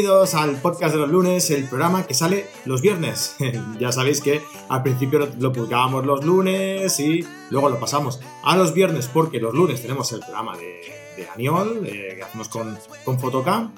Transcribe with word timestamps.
Bienvenidos 0.00 0.34
al 0.34 0.56
podcast 0.56 0.94
de 0.94 1.00
los 1.02 1.10
lunes, 1.10 1.50
el 1.50 1.68
programa 1.68 2.06
que 2.06 2.14
sale 2.14 2.46
los 2.64 2.80
viernes. 2.80 3.36
ya 3.78 3.92
sabéis 3.92 4.22
que 4.22 4.40
al 4.70 4.82
principio 4.82 5.28
lo 5.38 5.52
publicábamos 5.52 6.06
los 6.06 6.24
lunes 6.24 6.98
y 7.00 7.22
luego 7.50 7.68
lo 7.68 7.78
pasamos 7.78 8.18
a 8.42 8.56
los 8.56 8.72
viernes 8.72 9.08
porque 9.08 9.40
los 9.40 9.52
lunes 9.52 9.82
tenemos 9.82 10.10
el 10.12 10.20
programa 10.20 10.56
de, 10.56 10.80
de 11.18 11.28
Aniol 11.28 11.82
eh, 11.84 12.14
que 12.16 12.22
hacemos 12.22 12.48
con, 12.48 12.78
con 13.04 13.20
Photocam 13.20 13.74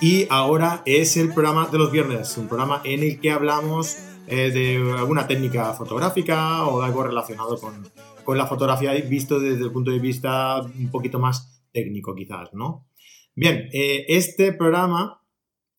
y 0.00 0.26
ahora 0.30 0.82
es 0.86 1.18
el 1.18 1.34
programa 1.34 1.66
de 1.66 1.76
los 1.76 1.92
viernes, 1.92 2.38
un 2.38 2.48
programa 2.48 2.80
en 2.82 3.02
el 3.02 3.20
que 3.20 3.30
hablamos 3.30 3.98
eh, 4.28 4.50
de 4.50 4.94
alguna 4.96 5.26
técnica 5.26 5.74
fotográfica 5.74 6.64
o 6.64 6.80
algo 6.80 7.02
relacionado 7.02 7.60
con, 7.60 7.86
con 8.24 8.38
la 8.38 8.46
fotografía 8.46 8.94
visto 8.94 9.38
desde 9.38 9.64
el 9.64 9.72
punto 9.72 9.90
de 9.90 9.98
vista 9.98 10.62
un 10.62 10.90
poquito 10.90 11.18
más 11.18 11.62
técnico 11.70 12.14
quizás, 12.14 12.54
¿no? 12.54 12.86
Bien, 13.34 13.68
eh, 13.74 14.06
este 14.08 14.54
programa 14.54 15.20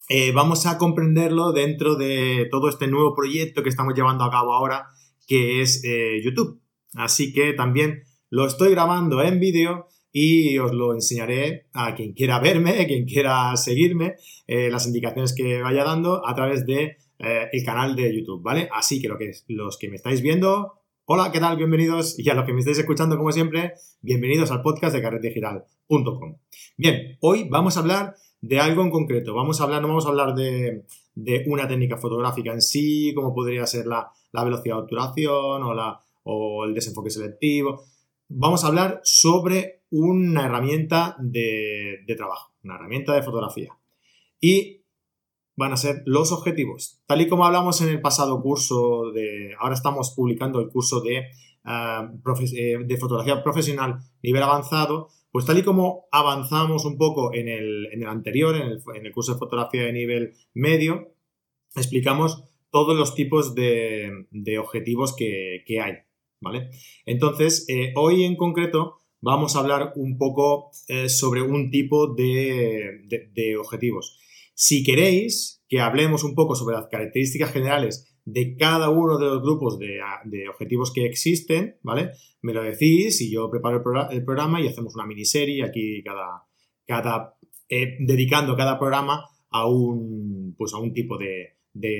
eh, 0.09 0.31
vamos 0.31 0.65
a 0.65 0.77
comprenderlo 0.77 1.51
dentro 1.51 1.95
de 1.95 2.47
todo 2.49 2.69
este 2.69 2.87
nuevo 2.87 3.13
proyecto 3.13 3.61
que 3.61 3.69
estamos 3.69 3.93
llevando 3.93 4.23
a 4.23 4.31
cabo 4.31 4.53
ahora, 4.53 4.87
que 5.27 5.61
es 5.61 5.83
eh, 5.83 6.21
YouTube. 6.23 6.61
Así 6.93 7.33
que 7.33 7.53
también 7.53 8.03
lo 8.29 8.45
estoy 8.45 8.71
grabando 8.71 9.21
en 9.21 9.39
vídeo 9.39 9.87
y 10.11 10.57
os 10.59 10.73
lo 10.73 10.93
enseñaré 10.93 11.67
a 11.73 11.93
quien 11.93 12.13
quiera 12.13 12.39
verme, 12.39 12.79
a 12.81 12.85
quien 12.87 13.05
quiera 13.05 13.55
seguirme, 13.57 14.15
eh, 14.47 14.69
las 14.69 14.87
indicaciones 14.87 15.35
que 15.35 15.61
vaya 15.61 15.83
dando 15.83 16.25
a 16.25 16.33
través 16.35 16.65
de 16.65 16.97
el 17.19 17.63
canal 17.65 17.95
de 17.95 18.15
YouTube, 18.15 18.43
¿vale? 18.43 18.69
Así 18.71 19.01
que, 19.01 19.07
lo 19.07 19.17
que 19.17 19.31
los 19.47 19.79
que 19.79 19.89
me 19.89 19.95
estáis 19.95 20.21
viendo, 20.21 20.73
hola, 21.05 21.31
¿qué 21.31 21.39
tal? 21.39 21.57
Bienvenidos. 21.57 22.13
Y 22.19 22.29
a 22.29 22.35
los 22.35 22.45
que 22.45 22.53
me 22.53 22.59
estáis 22.59 22.77
escuchando, 22.77 23.17
como 23.17 23.31
siempre, 23.31 23.73
bienvenidos 24.01 24.51
al 24.51 24.61
podcast 24.61 24.93
de 24.93 25.01
carretdigital.com. 25.01 26.37
Bien, 26.77 27.17
hoy 27.21 27.47
vamos 27.49 27.75
a 27.75 27.79
hablar 27.79 28.13
de 28.47 28.59
algo 28.59 28.81
en 28.81 28.91
concreto. 28.91 29.33
Vamos 29.33 29.59
a 29.59 29.65
hablar, 29.65 29.81
no 29.81 29.89
vamos 29.89 30.05
a 30.05 30.09
hablar 30.09 30.33
de, 30.33 30.83
una 31.47 31.67
técnica 31.67 31.97
fotográfica 31.97 32.53
en 32.53 32.61
sí, 32.61 33.13
como 33.13 33.33
podría 33.33 33.65
ser 33.67 33.85
la, 33.87 34.09
velocidad 34.31 34.75
de 34.75 34.81
obturación 34.81 35.63
o, 35.63 35.73
la, 35.73 35.99
o 36.23 36.63
el 36.63 36.73
desenfoque 36.73 37.09
selectivo. 37.09 37.83
Vamos 38.29 38.63
a 38.63 38.67
hablar 38.67 39.01
sobre 39.03 39.81
una 39.89 40.45
herramienta 40.45 41.15
de, 41.19 42.03
trabajo, 42.15 42.51
una 42.63 42.75
herramienta 42.75 43.13
de 43.13 43.23
fotografía. 43.23 43.77
Y 44.39 44.81
van 45.55 45.73
a 45.73 45.77
ser 45.77 46.03
los 46.05 46.31
objetivos. 46.31 47.01
Tal 47.05 47.21
y 47.21 47.27
como 47.27 47.45
hablamos 47.45 47.81
en 47.81 47.89
el 47.89 47.99
pasado 47.99 48.41
curso 48.41 49.11
de, 49.11 49.55
ahora 49.59 49.73
estamos 49.73 50.11
publicando 50.11 50.59
el 50.59 50.69
curso 50.69 51.01
de, 51.01 51.25
ah, 51.65 52.11
eh, 52.55 52.77
de 52.85 52.97
fotografía 52.97 53.43
profesional 53.43 53.99
nivel 54.21 54.43
avanzado, 54.43 55.09
pues 55.37 55.45
tal 55.45 55.59
y 55.59 55.61
como 55.61 56.07
avanzamos 56.11 56.83
un 56.85 56.97
poco 56.97 57.31
en 57.31 57.47
el, 57.47 58.03
anterior, 58.07 58.55
en 58.55 59.05
el, 59.05 59.11
curso 59.11 59.33
de 59.33 59.37
fotografía 59.37 59.83
de 59.83 59.93
nivel 59.93 60.33
medio, 60.55 61.13
explicamos 61.75 62.43
todos 62.71 62.97
los 62.97 63.13
tipos 63.13 63.53
de, 63.53 64.25
objetivos 64.59 65.15
que, 65.15 65.61
hay, 65.79 65.93
¿vale? 66.41 66.71
Entonces, 67.05 67.67
eh, 67.69 67.93
hoy 67.95 68.23
en 68.23 68.35
concreto 68.35 68.95
vamos 69.21 69.55
a 69.55 69.59
hablar 69.59 69.93
un 69.95 70.17
poco 70.17 70.71
eh, 70.87 71.07
sobre 71.07 71.43
un 71.43 71.69
tipo 71.69 72.15
de 72.15 73.55
objetivos. 73.59 74.17
Si 74.55 74.83
queréis 74.83 75.63
que 75.69 75.81
hablemos 75.81 76.23
un 76.23 76.33
poco 76.33 76.55
sobre 76.55 76.77
las 76.77 76.87
características 76.87 77.51
generales 77.51 78.16
de 78.27 78.57
cada 78.57 78.89
uno 78.89 79.17
de 79.17 79.25
los 79.25 79.41
grupos 79.41 79.79
de, 79.79 80.01
objetivos 80.49 80.91
que 80.91 81.05
existen, 81.05 81.77
¿vale? 81.81 82.11
Me 82.41 82.53
lo 82.53 82.61
decís 82.61 83.21
y 83.21 83.31
yo 83.31 83.49
preparo 83.49 83.77
el, 84.11 84.25
programa 84.25 84.59
y 84.59 84.67
hacemos 84.67 84.95
una 84.95 85.05
miniserie 85.05 85.63
aquí 85.63 86.03
cada, 86.03 86.43
cada 86.85 87.37
eh, 87.69 87.95
dedicando 88.01 88.57
cada 88.57 88.77
programa 88.77 89.23
a 89.49 89.65
un, 89.65 90.53
pues 90.57 90.73
a 90.73 90.77
un 90.77 90.91
tipo 90.91 91.17
de, 91.17 91.55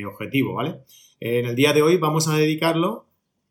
objetivo, 0.06 0.56
¿vale? 0.56 0.82
En 1.22 1.46
el 1.46 1.56
día 1.56 1.72
de 1.72 1.82
hoy 1.82 1.96
vamos 1.96 2.28
a 2.28 2.36
dedicarlo 2.36 3.06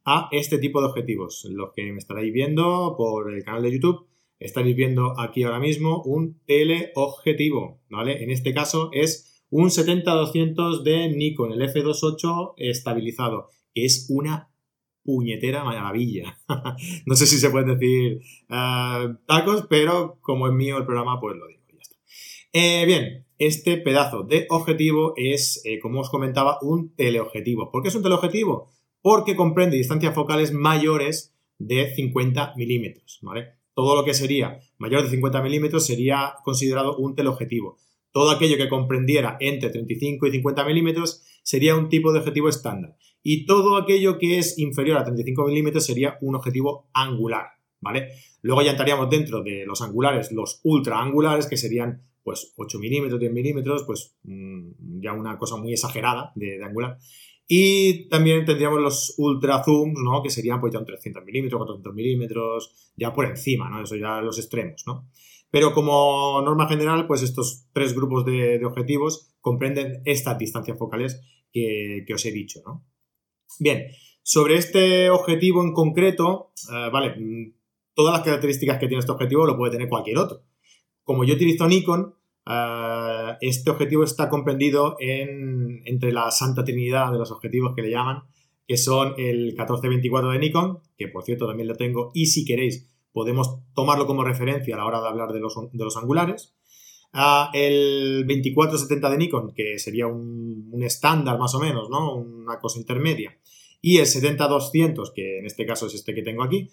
a 0.05 0.29
este 0.31 0.59
tipo 0.59 0.83
de 0.83 0.89
objetivos. 0.89 1.49
Los 1.51 1.73
que 1.73 1.91
me 1.93 1.99
estaréis 1.99 2.33
viendo 2.35 2.95
por 2.99 3.33
el 3.33 3.43
canal 3.43 3.63
de 3.63 3.73
YouTube, 3.73 4.07
estaréis 4.39 4.77
viendo 4.77 5.19
aquí 5.19 5.45
ahora 5.45 5.61
mismo 5.61 6.03
un 6.03 6.41
teleobjetivo, 6.45 7.81
¿vale? 7.89 8.23
En 8.23 8.31
este 8.31 8.53
caso 8.53 8.91
es 8.93 9.36
un 9.51 9.69
70-200 9.69 10.83
de 10.83 11.09
Nikon, 11.11 11.53
el 11.53 11.61
F28 11.61 12.55
estabilizado, 12.57 13.49
que 13.75 13.85
es 13.85 14.07
una 14.11 14.51
puñetera 15.05 15.65
maravilla. 15.65 16.39
no 17.07 17.15
sé 17.15 17.27
si 17.27 17.39
se 17.39 17.51
pueden 17.51 17.79
decir 17.79 18.21
eh, 18.51 19.15
tacos, 19.27 19.67
pero 19.71 20.19
como 20.21 20.49
es 20.49 20.53
mío 20.53 20.77
el 20.79 20.85
programa, 20.85 21.21
pues 21.21 21.37
lo 21.37 21.47
digo, 21.47 21.63
ya 21.73 21.81
está. 21.81 21.97
Eh, 22.53 22.85
bien, 22.87 23.27
este 23.39 23.77
pedazo 23.77 24.25
de 24.25 24.47
objetivo 24.51 25.15
es, 25.17 25.63
eh, 25.65 25.79
como 25.81 26.01
os 26.01 26.11
comentaba, 26.11 26.59
un 26.63 26.95
teleobjetivo. 26.95 27.71
¿Por 27.71 27.83
qué 27.83 27.89
es 27.89 27.95
un 27.95 28.03
teleobjetivo? 28.03 28.71
Porque 29.01 29.37
comprende 29.37 29.77
distancias 29.77 30.15
focales 30.15 30.53
mayores 30.53 31.35
de 31.59 31.95
50 31.95 32.55
milímetros. 32.57 33.21
Todo 33.75 33.95
lo 33.95 34.05
que 34.05 34.15
sería 34.15 34.59
mayor 34.79 35.05
de 35.05 35.11
50 35.11 35.43
milímetros 35.43 35.87
sería 35.87 36.35
considerado 36.45 36.97
un 36.97 37.15
teleobjetivo. 37.15 37.77
Todo 38.17 38.31
aquello 38.31 38.57
que 38.57 38.71
comprendiera 38.71 39.37
entre 39.41 39.69
35 39.69 40.27
y 40.27 40.31
50 40.31 40.65
milímetros 40.65 41.23
sería 41.43 41.77
un 41.77 41.91
tipo 41.91 42.15
de 42.15 42.21
objetivo 42.21 42.49
estándar. 42.49 42.97
Y 43.23 43.45
todo 43.45 43.77
aquello 43.77 44.17
que 44.17 44.39
es 44.39 44.59
inferior 44.59 44.97
a 44.97 45.05
35 45.05 45.45
milímetros 45.45 45.85
sería 45.85 46.17
un 46.23 46.35
objetivo 46.35 46.89
angular, 46.95 47.45
¿vale? 47.79 48.09
Luego 48.41 48.63
ya 48.63 48.71
entraríamos 48.71 49.11
dentro 49.11 49.43
de 49.43 49.67
los 49.67 49.83
angulares, 49.83 50.33
los 50.33 50.63
ultra 50.65 50.99
angulares, 50.99 51.47
que 51.47 51.59
serían 51.59 52.05
pues 52.23 52.55
8 52.57 52.79
milímetros, 52.79 53.21
10 53.21 53.33
milímetros, 53.35 53.85
pues 53.85 54.17
mm, 54.23 55.03
ya 55.03 55.13
una 55.13 55.37
cosa 55.37 55.59
muy 55.59 55.75
exagerada 55.75 56.33
de, 56.37 56.65
angular. 56.65 56.97
Y 57.47 58.09
también 58.09 58.47
tendríamos 58.47 58.81
los 58.81 59.15
ultra 59.19 59.63
zooms, 59.63 60.01
¿no? 60.03 60.23
Que 60.23 60.31
serían 60.31 60.59
pues 60.59 60.73
ya 60.73 60.79
un 60.79 60.87
300 60.87 61.23
milímetros, 61.23 61.59
400 61.59 61.95
milímetros, 61.95 62.93
ya 62.97 63.13
por 63.13 63.27
encima, 63.27 63.69
¿no? 63.69 63.83
Eso 63.83 63.95
ya 63.95 64.23
los 64.23 64.39
extremos, 64.39 64.85
¿no? 64.87 65.07
Pero 65.57 65.73
como 65.73 66.43
norma 66.43 66.69
general, 66.69 67.07
pues 67.07 67.23
estos 67.23 67.65
tres 67.73 67.95
grupos 67.95 68.27
de, 68.27 68.63
objetivos 68.63 69.31
comprenden 69.41 70.03
estas 70.05 70.37
distancias 70.37 70.77
focales 70.77 71.23
que, 71.51 72.05
os 72.15 72.27
he 72.27 72.31
dicho, 72.31 72.61
¿no? 72.67 72.85
Bien, 73.59 73.87
sobre 74.23 74.57
este 74.57 75.09
objetivo 75.09 75.63
en 75.63 75.73
concreto, 75.73 76.53
eh, 76.71 76.91
vale, 76.93 77.15
mm, 77.17 77.55
todas 77.95 78.13
las 78.13 78.23
características 78.23 78.77
que 78.77 78.87
tiene 78.87 78.99
este 78.99 79.13
objetivo 79.13 79.47
lo 79.47 79.57
puede 79.57 79.73
tener 79.73 79.89
cualquier 79.89 80.19
otro. 80.19 80.43
Como 81.03 81.25
yo 81.25 81.37
utilizo 81.37 81.67
Nikon, 81.67 82.15
eh, 82.47 83.37
este 83.41 83.71
objetivo 83.71 84.05
está 84.05 84.29
comprendido 84.29 84.97
en, 85.01 85.81
entre 85.87 86.13
la 86.13 86.31
santa 86.33 86.65
trinidad 86.65 87.13
de 87.13 87.19
los 87.19 87.31
objetivos 87.31 87.75
que 87.75 87.81
le 87.81 87.93
llaman, 87.93 88.25
que 88.69 88.77
son 88.77 89.15
el 89.17 89.55
1424 89.55 90.33
de 90.33 90.39
Nikon, 90.39 90.81
que 90.99 91.09
por 91.09 91.25
cierto 91.25 91.47
también 91.47 91.69
lo 91.69 91.77
tengo, 91.77 92.11
y 92.13 92.27
si 92.27 92.45
queréis 92.45 92.91
podemos 93.17 93.61
tomarlo 93.75 94.07
como 94.07 94.25
referencia 94.25 94.75
a 94.75 94.77
la 94.77 94.85
hora 94.85 95.01
de 95.01 95.09
hablar 95.09 95.33
de 95.33 95.41
los, 95.41 95.57
angulares. 95.97 96.55
el 97.55 98.27
2470 98.27 99.09
de 99.09 99.17
Nikon, 99.17 99.55
que 99.55 99.79
sería 99.79 100.07
un, 100.07 100.71
estándar 100.83 101.39
más 101.39 101.55
o 101.55 101.59
menos, 101.59 101.89
¿no? 101.89 102.15
Una 102.15 102.61
cosa 102.61 102.79
intermedia. 102.79 103.35
Y 103.81 103.97
el 103.97 104.05
70-200, 104.05 105.15
que 105.15 105.39
en 105.39 105.47
este 105.47 105.65
caso 105.65 105.87
es 105.87 105.95
este 105.95 106.15
que 106.15 106.21
tengo 106.21 106.43
aquí, 106.43 106.69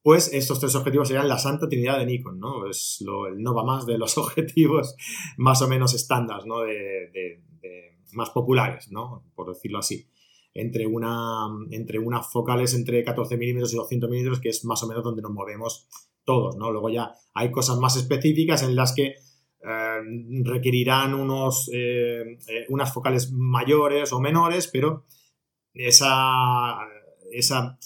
pues 0.00 0.32
estos 0.32 0.60
tres 0.60 0.76
objetivos 0.76 1.08
serían 1.08 1.26
la 1.26 1.36
santa 1.36 1.68
trinidad 1.68 1.98
de 1.98 2.06
Nikon, 2.06 2.38
¿no? 2.38 2.70
Es 2.70 3.02
lo, 3.04 3.26
el 3.26 3.42
no 3.42 3.52
va 3.52 3.64
más 3.64 3.84
de 3.84 3.98
los 3.98 4.16
objetivos 4.18 4.94
más 5.36 5.62
o 5.62 5.66
menos 5.66 5.94
estándar, 5.94 6.46
¿no? 6.46 6.60
De, 6.60 7.42
más 8.12 8.30
populares, 8.30 8.92
¿no? 8.92 9.24
Por 9.34 9.48
decirlo 9.48 9.78
así 9.80 10.06
entre, 10.54 10.86
una, 10.86 11.46
entre 11.70 11.98
unas 11.98 12.30
focales 12.30 12.74
entre 12.74 13.04
14 13.04 13.36
milímetros 13.36 13.72
y 13.72 13.76
200 13.76 14.10
milímetros, 14.10 14.40
que 14.40 14.48
es 14.48 14.64
más 14.64 14.82
o 14.82 14.88
menos 14.88 15.04
donde 15.04 15.22
nos 15.22 15.32
movemos 15.32 15.86
todos, 16.24 16.56
¿no? 16.56 16.70
Luego 16.70 16.90
ya 16.90 17.12
hay 17.34 17.50
cosas 17.50 17.78
más 17.78 17.96
específicas 17.96 18.62
en 18.62 18.76
las 18.76 18.94
que 18.94 19.06
eh, 19.06 20.00
requerirán 20.44 21.14
unos, 21.14 21.70
eh, 21.72 22.38
eh, 22.48 22.66
unas 22.68 22.92
focales 22.92 23.32
mayores 23.32 24.12
o 24.12 24.20
menores, 24.20 24.68
pero 24.68 25.04
esa, 25.74 26.76
esa 27.32 27.78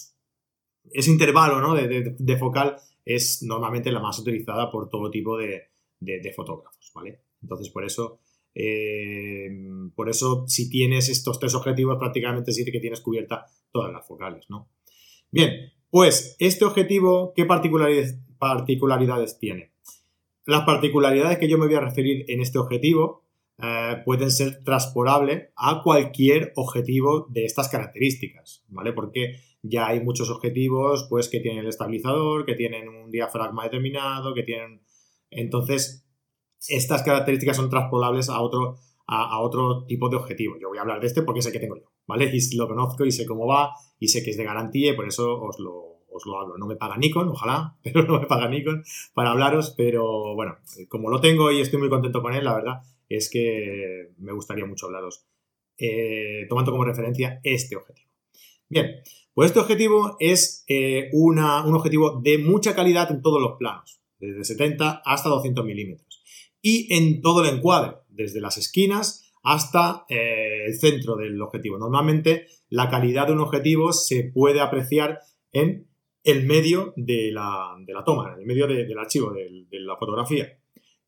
ese 0.92 1.10
intervalo 1.10 1.60
¿no? 1.60 1.74
de, 1.74 2.36
focal 2.36 2.76
es 3.04 3.42
normalmente 3.42 3.90
la 3.90 4.00
más 4.00 4.18
utilizada 4.18 4.70
por 4.70 4.88
todo 4.88 5.10
tipo 5.10 5.36
de, 5.36 5.70
de 6.00 6.32
fotógrafos, 6.34 6.90
¿vale? 6.94 7.22
Entonces, 7.40 7.70
por 7.70 7.84
eso 7.84 8.20
eh, 8.54 9.48
por 9.94 10.08
eso, 10.08 10.44
si 10.46 10.68
tienes 10.68 11.08
estos 11.08 11.38
tres 11.38 11.54
objetivos, 11.54 11.96
prácticamente 11.98 12.52
sí 12.52 12.64
que 12.64 12.80
tienes 12.80 13.00
cubierta 13.00 13.46
todas 13.70 13.92
las 13.92 14.06
focales, 14.06 14.46
¿no? 14.48 14.68
Bien, 15.30 15.72
pues 15.90 16.36
este 16.38 16.64
objetivo, 16.64 17.32
¿qué 17.34 17.44
particularidades, 17.44 19.38
tiene? 19.38 19.72
Las 20.44 20.64
particularidades 20.64 21.38
que 21.38 21.48
yo 21.48 21.58
me 21.58 21.66
voy 21.66 21.74
a 21.74 21.80
referir 21.80 22.24
en 22.28 22.40
este 22.40 22.58
objetivo 22.58 23.24
eh, 23.62 24.02
pueden 24.04 24.30
ser 24.30 24.62
transportables 24.64 25.50
a 25.56 25.82
cualquier 25.82 26.52
objetivo 26.56 27.26
de 27.30 27.44
estas 27.44 27.68
características, 27.68 28.64
¿vale? 28.68 28.92
Porque 28.92 29.36
ya 29.62 29.86
hay 29.86 30.00
muchos 30.00 30.30
objetivos, 30.30 31.06
pues, 31.08 31.28
que 31.28 31.40
tienen 31.40 31.60
el 31.60 31.68
estabilizador, 31.68 32.44
que 32.44 32.54
tienen 32.54 32.88
un 32.88 33.10
diafragma 33.10 33.64
determinado, 33.64 34.34
que 34.34 34.42
tienen... 34.42 34.82
Entonces, 35.30 36.04
estas 36.68 37.02
características 37.02 37.56
son 37.56 37.70
transpolables 37.70 38.28
a 38.28 38.40
otro, 38.40 38.76
a, 39.06 39.40
otro 39.40 39.84
tipo 39.84 40.08
de 40.08 40.16
objetivo. 40.16 40.56
Yo 40.60 40.68
voy 40.68 40.78
a 40.78 40.82
hablar 40.82 41.00
de 41.00 41.06
este 41.06 41.22
porque 41.22 41.40
es 41.40 41.46
el 41.46 41.52
que 41.52 41.60
tengo 41.60 41.76
yo, 41.76 41.90
¿vale? 42.06 42.30
Y 42.32 42.56
lo 42.56 42.68
conozco 42.68 43.04
y 43.04 43.12
sé 43.12 43.26
cómo 43.26 43.46
va 43.46 43.72
y 43.98 44.08
sé 44.08 44.22
que 44.22 44.30
es 44.30 44.36
de 44.36 44.44
garantía 44.44 44.92
y 44.92 44.96
por 44.96 45.06
eso 45.06 45.40
os 45.40 45.58
lo, 45.58 46.02
os 46.10 46.26
lo 46.26 46.40
hablo. 46.40 46.56
No 46.58 46.66
me 46.66 46.76
paga 46.76 46.96
Nikon, 46.96 47.28
ojalá, 47.28 47.76
pero 47.82 48.04
no 48.04 48.20
me 48.20 48.26
paga 48.26 48.48
Nikon 48.48 48.84
para 49.14 49.32
hablaros, 49.32 49.74
pero 49.76 50.34
bueno, 50.34 50.56
como 50.88 51.10
lo 51.10 51.20
tengo 51.20 51.50
y 51.50 51.60
estoy 51.60 51.80
muy 51.80 51.88
contento 51.88 52.22
con 52.22 52.34
él, 52.34 52.44
la 52.44 52.54
verdad 52.54 52.82
es 53.08 53.28
que 53.30 54.12
me 54.18 54.32
gustaría 54.32 54.64
mucho 54.64 54.86
hablaros 54.86 55.26
eh, 55.78 56.46
tomando 56.48 56.70
como 56.70 56.84
referencia 56.84 57.40
este 57.42 57.76
objetivo. 57.76 58.08
Bien, 58.68 59.02
pues 59.34 59.48
este 59.48 59.60
objetivo 59.60 60.16
es 60.18 60.64
eh, 60.68 61.10
un 61.12 61.38
objetivo 61.38 62.20
de 62.22 62.38
mucha 62.38 62.74
calidad 62.74 63.10
en 63.10 63.20
todos 63.20 63.40
los 63.40 63.58
planos, 63.58 64.00
desde 64.18 64.44
70 64.44 65.02
hasta 65.04 65.28
200 65.28 65.64
milímetros. 65.64 66.11
Y 66.62 66.94
en 66.94 67.20
todo 67.20 67.44
el 67.44 67.56
encuadre, 67.56 67.96
desde 68.08 68.40
las 68.40 68.56
esquinas 68.56 69.30
hasta 69.42 70.04
eh, 70.08 70.66
el 70.66 70.78
centro 70.78 71.16
del 71.16 71.40
objetivo. 71.42 71.76
Normalmente 71.76 72.46
la 72.70 72.88
calidad 72.88 73.26
de 73.26 73.32
un 73.32 73.40
objetivo 73.40 73.92
se 73.92 74.30
puede 74.32 74.60
apreciar 74.60 75.18
en 75.50 75.88
el 76.24 76.46
medio 76.46 76.94
de 76.96 77.32
la, 77.32 77.76
toma, 78.06 78.32
en 78.32 78.40
el 78.40 78.46
medio 78.46 78.66
del 78.68 78.98
archivo, 78.98 79.32
de, 79.32 79.66
la 79.80 79.96
fotografía. 79.96 80.58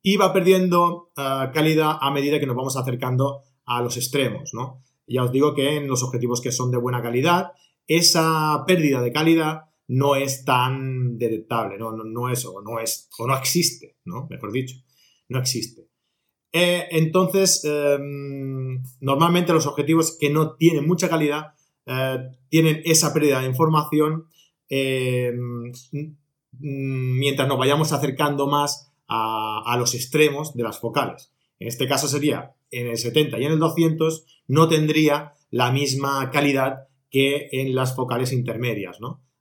Y 0.03 0.17
va 0.17 0.33
perdiendo 0.33 1.13
eh, 1.17 1.51
calidad 1.55 1.97
a 2.01 2.11
medida 2.11 2.41
que 2.41 2.47
nos 2.47 2.57
vamos 2.57 2.77
acercando 2.77 3.43
a 3.65 3.81
los 3.81 3.97
extremos, 3.97 4.53
¿no? 4.53 4.83
Ya 5.07 5.23
os 5.23 5.33
digo 5.33 5.55
que 5.55 5.77
en 5.77 5.87
los 5.87 6.03
objetivos 6.03 6.41
que 6.41 6.53
son 6.53 6.71
de 6.71 6.79
buena 6.79 7.03
calidad, 7.03 7.53
esa 7.87 8.65
pérdida 8.67 9.01
de 9.01 9.13
calidad 9.13 9.63
no 9.87 10.17
es 10.17 10.45
tan 10.45 11.19
detectable, 11.19 11.79
no, 11.79 11.93
no, 11.93 12.31
es, 12.31 12.45
o 12.47 12.63
no 12.63 12.81
es, 12.81 13.09
o 13.19 13.27
no 13.27 13.37
existe, 13.37 13.99
¿no? 14.05 14.27
Mejor 14.31 14.51
dicho, 14.51 14.77
no 15.29 15.39
existe. 15.39 15.89
Eh, 16.53 16.87
entonces, 16.93 17.65
em, 17.65 18.83
normalmente 19.01 19.53
los 19.53 19.67
objetivos 19.67 20.17
que 20.19 20.31
no 20.31 20.55
tienen 20.55 20.87
mucha 20.87 21.09
calidad 21.09 21.55
eh, 21.87 22.19
tienen 22.49 22.81
esa 22.85 23.13
pérdida 23.13 23.41
de 23.41 23.49
información 23.49 24.27
em, 24.69 25.73
mientras 26.61 27.49
nos 27.49 27.59
vayamos 27.59 27.93
acercando 27.93 28.47
más 28.47 28.93
a, 29.09 29.77
los 29.79 29.95
extremos 29.95 30.55
de 30.55 30.63
las 30.63 30.79
focales. 30.79 31.33
En 31.59 31.69
este 31.69 31.87
caso 31.89 32.09
sería 32.09 32.55
en 32.71 32.87
el 32.87 32.97
70 32.97 33.39
y 33.39 33.45
en 33.45 33.53
el 33.53 33.59
200 33.59 34.25
no 34.49 34.69
tendría 34.69 35.35
la 35.51 35.73
misma 35.73 36.31
calidad 36.31 36.89
que 37.11 37.49
en 37.53 37.75
las 37.75 37.95
focales 37.95 38.33
intermedias 38.33 38.99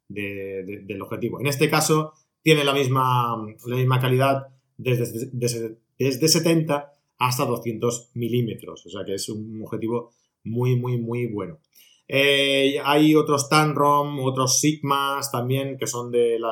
del 0.10 1.02
objetivo. 1.02 1.40
En 1.40 1.48
este 1.48 1.70
caso 1.70 2.14
tiene 2.42 2.64
la 2.64 2.74
misma, 2.74 3.38
la 3.66 3.76
misma 3.76 4.00
calidad 4.00 4.48
desde, 4.78 5.78
desde 5.98 6.28
70 6.28 6.92
hasta 7.18 7.46
200 7.46 8.12
milímetros. 8.16 8.86
O 8.86 8.90
sea 8.90 9.06
que 9.06 9.16
es 9.16 9.30
un 9.30 9.62
objetivo 9.64 10.12
muy, 10.44 10.76
muy, 10.76 10.98
muy 10.98 11.28
bueno. 11.28 11.60
Eh, 12.08 12.78
hay 12.84 13.16
otros 13.16 13.50
Tanrom, 13.50 14.20
otros 14.20 14.60
Sigmas 14.60 15.32
también 15.32 15.78
que 15.78 15.88
son 15.88 16.12
del 16.12 16.44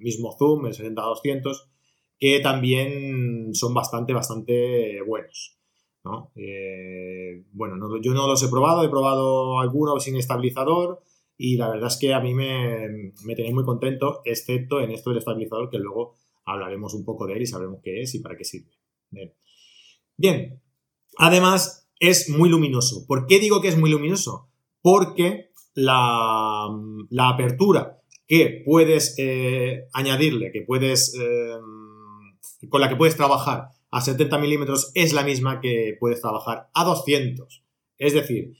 mismo 0.00 0.36
zoom, 0.38 0.66
el 0.66 0.74
70-200, 0.74 1.66
que 2.20 2.40
también 2.40 3.54
son 3.54 3.74
bastante, 3.74 4.12
bastante 4.12 5.00
buenos. 5.02 5.58
Eh, 6.36 7.44
bueno, 7.52 7.76
yo 8.02 8.12
no 8.12 8.28
los 8.28 8.42
he 8.42 8.48
probado, 8.48 8.84
he 8.84 8.90
probado 8.90 9.58
algunos 9.60 10.04
sin 10.04 10.16
estabilizador 10.16 11.00
y 11.38 11.56
la 11.56 11.70
verdad 11.70 11.88
es 11.88 11.96
que 11.96 12.12
a 12.12 12.20
mí 12.20 12.34
me, 12.34 13.12
me 13.24 13.34
tenía 13.34 13.54
muy 13.54 13.64
contento, 13.64 14.20
excepto 14.26 14.80
en 14.80 14.90
esto 14.90 15.10
del 15.10 15.20
estabilizador, 15.20 15.70
que 15.70 15.78
luego 15.78 16.16
hablaremos 16.44 16.94
un 16.94 17.04
poco 17.04 17.26
de 17.26 17.34
él 17.34 17.42
y 17.42 17.46
sabremos 17.46 17.80
qué 17.82 18.02
es 18.02 18.14
y 18.14 18.20
para 18.20 18.36
qué 18.36 18.44
sirve. 18.44 18.70
Bien, 20.16 20.60
además 21.18 21.88
es 21.98 22.28
muy 22.28 22.48
luminoso. 22.48 23.06
¿Por 23.06 23.26
qué 23.26 23.38
digo 23.38 23.60
que 23.60 23.68
es 23.68 23.78
muy 23.78 23.90
luminoso? 23.90 24.48
Porque 24.82 25.50
la, 25.74 26.66
apertura 27.18 28.00
que 28.26 28.62
puedes 28.64 29.14
eh, 29.18 29.88
añadirle, 29.92 30.50
que 30.52 30.62
puedes, 30.62 31.14
eh, 31.18 31.56
con 32.68 32.80
la 32.80 32.88
que 32.88 32.96
puedes 32.96 33.16
trabajar 33.16 33.68
a 33.90 34.00
70 34.00 34.38
milímetros 34.38 34.90
es 34.94 35.12
la 35.12 35.22
misma 35.22 35.60
que 35.60 35.96
puedes 35.98 36.20
trabajar 36.20 36.68
a 36.74 36.84
200. 36.84 37.64
Es 37.98 38.12
decir, 38.12 38.56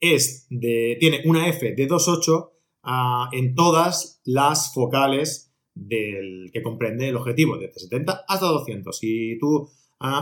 es 0.00 0.46
de, 0.50 0.96
tiene 1.00 1.22
una 1.24 1.48
F 1.48 1.74
de 1.74 1.88
2.8 1.88 2.50
ah, 2.84 3.28
en 3.32 3.54
todas 3.54 4.20
las 4.24 4.72
focales 4.72 5.47
del, 5.78 6.50
que 6.52 6.62
comprende 6.62 7.08
el 7.08 7.16
objetivo, 7.16 7.56
desde 7.56 7.80
70 7.80 8.24
hasta 8.26 8.46
200. 8.46 8.96
Si 8.96 9.38
tú 9.38 9.68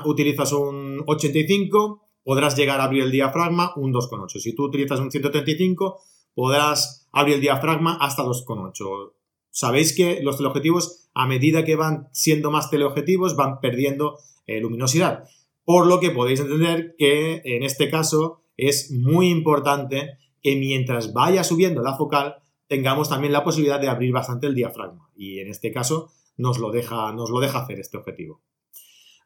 utilizas 0.05 0.53
un 0.53 1.03
85, 1.07 2.03
podrás 2.23 2.57
llegar 2.57 2.81
a 2.81 2.85
abrir 2.85 3.03
el 3.03 3.11
diafragma 3.11 3.73
un 3.77 3.93
2,8. 3.93 4.41
Si 4.41 4.55
tú 4.55 4.65
utilizas 4.65 5.01
un 5.01 5.11
135, 5.11 6.01
podrás 6.35 7.09
abrir 7.13 7.37
el 7.37 7.41
diafragma 7.41 7.97
hasta 8.01 8.23
2,8. 8.23 9.13
Sabéis 9.51 9.97
que 9.97 10.21
los 10.23 10.37
teleobjetivos, 10.37 11.09
a 11.15 11.27
medida 11.27 11.65
que 11.65 11.77
van 11.77 12.09
siendo 12.13 12.51
más 12.51 12.71
teleobjetivos, 12.71 13.37
van 13.37 13.61
perdiendo 13.61 14.19
eh, 14.47 14.61
luminosidad. 14.61 15.25
Por 15.65 15.87
lo 15.87 15.99
que 15.99 16.11
podéis 16.11 16.41
entender 16.41 16.95
que 16.99 17.41
en 17.45 17.63
este 17.63 17.91
caso 17.91 18.43
es 18.57 18.91
muy 18.93 19.31
importante 19.31 20.19
que 20.43 20.57
mientras 20.57 21.13
vaya 21.13 21.43
subiendo 21.43 21.83
la 21.83 21.97
focal, 21.97 22.37
tengamos 22.69 23.09
también 23.09 23.33
la 23.33 23.45
posibilidad 23.45 23.81
de 23.81 23.89
abrir 23.89 24.13
bastante 24.13 24.47
el 24.47 24.55
diafragma. 24.55 25.11
Y 25.17 25.41
en 25.41 25.49
este 25.49 25.73
caso 25.73 26.13
nos 26.37 26.59
lo 26.59 26.71
deja, 26.71 27.13
nos 27.13 27.31
lo 27.31 27.41
deja 27.41 27.61
hacer 27.61 27.81
este 27.81 27.97
objetivo. 27.97 28.43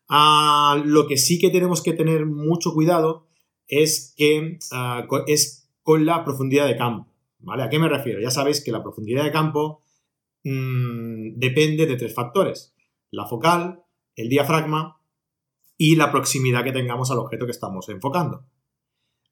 Ah, 0.09 0.81
lo 0.85 1.07
que 1.07 1.17
sí 1.17 1.39
que 1.39 1.51
tenemos 1.51 1.83
que 1.83 1.93
tener 1.93 2.27
mucho 2.27 2.73
cuidado 2.73 3.29
es 3.69 4.15
que 4.17 4.59
ah, 4.73 5.07
es 5.27 5.69
con 5.83 6.05
la 6.05 6.25
profundidad 6.25 6.67
de 6.67 6.77
campo. 6.77 7.11
¿Vale? 7.43 7.63
¿A 7.63 7.71
qué 7.71 7.79
me 7.79 7.89
refiero? 7.89 8.21
Ya 8.21 8.31
sabéis 8.31 8.63
que 8.63 8.73
la 8.73 8.83
profundidad 8.83 9.25
de 9.25 9.33
campo 9.33 9.83
mm, 10.45 11.39
depende 11.39 11.87
de 11.87 11.97
tres 11.97 12.15
factores. 12.15 12.75
La 13.11 13.25
focal, 13.25 13.83
el 14.15 14.29
diafragma 14.29 15.01
y 15.79 15.97
la 15.97 16.11
proximidad 16.11 16.65
que 16.65 16.73
tengamos 16.73 17.11
al 17.11 17.19
objeto 17.19 17.47
que 17.47 17.53
estamos 17.53 17.89
enfocando. 17.89 18.45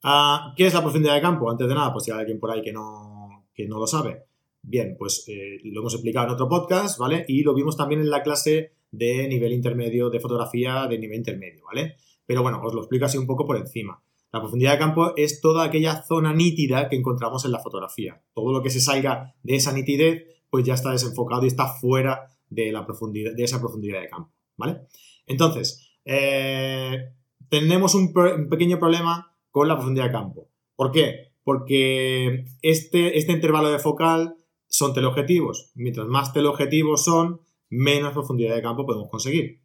Ah, 0.02 0.54
¿Qué 0.56 0.66
es 0.66 0.74
la 0.74 0.80
profundidad 0.80 1.14
de 1.14 1.20
campo? 1.20 1.50
Antes 1.50 1.68
de 1.68 1.74
nada, 1.74 1.92
pues 1.92 2.04
si 2.04 2.10
hay 2.10 2.20
alguien 2.20 2.40
por 2.40 2.50
ahí 2.50 2.62
que 2.62 2.72
no, 2.72 3.17
que 3.58 3.66
no 3.66 3.78
lo 3.78 3.88
sabe. 3.88 4.22
Bien, 4.62 4.94
pues 4.96 5.24
eh, 5.26 5.58
lo 5.64 5.80
hemos 5.80 5.92
explicado 5.92 6.28
en 6.28 6.32
otro 6.32 6.48
podcast, 6.48 6.96
¿vale? 6.96 7.24
Y 7.26 7.42
lo 7.42 7.54
vimos 7.54 7.76
también 7.76 8.00
en 8.00 8.08
la 8.08 8.22
clase 8.22 8.70
de 8.92 9.26
nivel 9.26 9.52
intermedio 9.52 10.10
de 10.10 10.20
fotografía 10.20 10.86
de 10.86 10.96
nivel 10.96 11.18
intermedio, 11.18 11.64
¿vale? 11.64 11.96
Pero 12.24 12.42
bueno, 12.42 12.60
os 12.62 12.72
lo 12.72 12.82
explico 12.82 13.06
así 13.06 13.18
un 13.18 13.26
poco 13.26 13.44
por 13.44 13.56
encima. 13.56 14.00
La 14.30 14.40
profundidad 14.40 14.72
de 14.72 14.78
campo 14.78 15.12
es 15.16 15.40
toda 15.40 15.64
aquella 15.64 16.04
zona 16.04 16.32
nítida 16.32 16.88
que 16.88 16.94
encontramos 16.94 17.44
en 17.46 17.50
la 17.50 17.58
fotografía. 17.58 18.22
Todo 18.32 18.52
lo 18.52 18.62
que 18.62 18.70
se 18.70 18.80
salga 18.80 19.34
de 19.42 19.56
esa 19.56 19.72
nitidez, 19.72 20.24
pues 20.50 20.64
ya 20.64 20.74
está 20.74 20.92
desenfocado 20.92 21.42
y 21.42 21.48
está 21.48 21.66
fuera 21.66 22.28
de, 22.48 22.70
la 22.70 22.86
profundidad, 22.86 23.32
de 23.34 23.42
esa 23.42 23.58
profundidad 23.58 24.00
de 24.00 24.08
campo, 24.08 24.32
¿vale? 24.56 24.82
Entonces, 25.26 25.98
eh, 26.04 27.12
tenemos 27.48 27.96
un, 27.96 28.12
un, 28.14 28.48
pequeño 28.48 28.78
problema 28.78 29.34
con 29.50 29.66
la 29.66 29.74
profundidad 29.74 30.06
de 30.06 30.12
campo. 30.12 30.48
¿Por 30.76 30.92
qué? 30.92 31.27
Porque 31.48 32.44
este, 32.60 33.16
este 33.16 33.32
intervalo 33.32 33.70
de 33.70 33.78
focal 33.78 34.36
son 34.66 34.92
teleobjetivos. 34.92 35.72
Mientras 35.76 36.06
más 36.06 36.34
teleobjetivos 36.34 37.02
son, 37.02 37.40
menos 37.70 38.12
profundidad 38.12 38.54
de 38.54 38.60
campo 38.60 38.84
podemos 38.84 39.08
conseguir. 39.08 39.62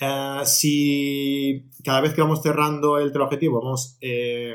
Eh, 0.00 0.40
si 0.46 1.68
cada 1.84 2.00
vez 2.00 2.14
que 2.14 2.22
vamos 2.22 2.40
cerrando 2.40 2.96
el 2.96 3.12
teleobjetivo 3.12 3.60
vamos 3.60 3.98
eh, 4.00 4.54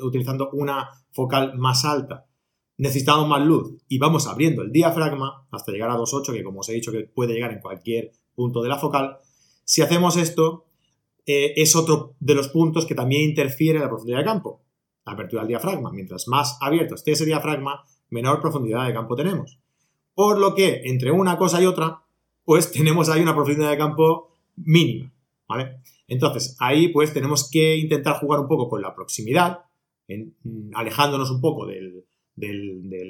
utilizando 0.00 0.48
una 0.52 0.88
focal 1.10 1.58
más 1.58 1.84
alta, 1.84 2.28
necesitamos 2.76 3.28
más 3.28 3.44
luz 3.44 3.74
y 3.88 3.98
vamos 3.98 4.28
abriendo 4.28 4.62
el 4.62 4.70
diafragma 4.70 5.48
hasta 5.50 5.72
llegar 5.72 5.90
a 5.90 5.96
2.8, 5.96 6.32
que 6.32 6.44
como 6.44 6.60
os 6.60 6.68
he 6.68 6.74
dicho 6.74 6.92
que 6.92 7.00
puede 7.12 7.34
llegar 7.34 7.50
en 7.50 7.58
cualquier 7.58 8.12
punto 8.32 8.62
de 8.62 8.68
la 8.68 8.78
focal, 8.78 9.16
si 9.64 9.82
hacemos 9.82 10.16
esto, 10.16 10.66
eh, 11.26 11.54
es 11.56 11.74
otro 11.74 12.14
de 12.20 12.36
los 12.36 12.46
puntos 12.46 12.86
que 12.86 12.94
también 12.94 13.22
interfiere 13.22 13.78
en 13.78 13.82
la 13.82 13.90
profundidad 13.90 14.18
de 14.18 14.24
campo, 14.24 14.65
la 15.06 15.12
apertura 15.12 15.42
del 15.42 15.48
diafragma. 15.48 15.90
Mientras 15.92 16.28
más 16.28 16.58
abierto 16.60 16.96
esté 16.96 17.12
ese 17.12 17.24
diafragma, 17.24 17.84
menor 18.10 18.40
profundidad 18.40 18.86
de 18.86 18.92
campo 18.92 19.14
tenemos. 19.14 19.58
Por 20.14 20.38
lo 20.38 20.54
que 20.54 20.82
entre 20.84 21.10
una 21.10 21.38
cosa 21.38 21.62
y 21.62 21.66
otra, 21.66 22.02
pues 22.44 22.70
tenemos 22.72 23.08
ahí 23.08 23.22
una 23.22 23.34
profundidad 23.34 23.70
de 23.70 23.78
campo 23.78 24.32
mínima, 24.56 25.12
¿vale? 25.48 25.80
Entonces, 26.08 26.56
ahí 26.60 26.88
pues 26.88 27.12
tenemos 27.12 27.50
que 27.50 27.76
intentar 27.76 28.18
jugar 28.18 28.40
un 28.40 28.48
poco 28.48 28.68
con 28.68 28.80
la 28.80 28.94
proximidad, 28.94 29.64
alejándonos 30.74 31.30
un 31.32 31.40
poco 31.40 31.66
del, 31.66 32.04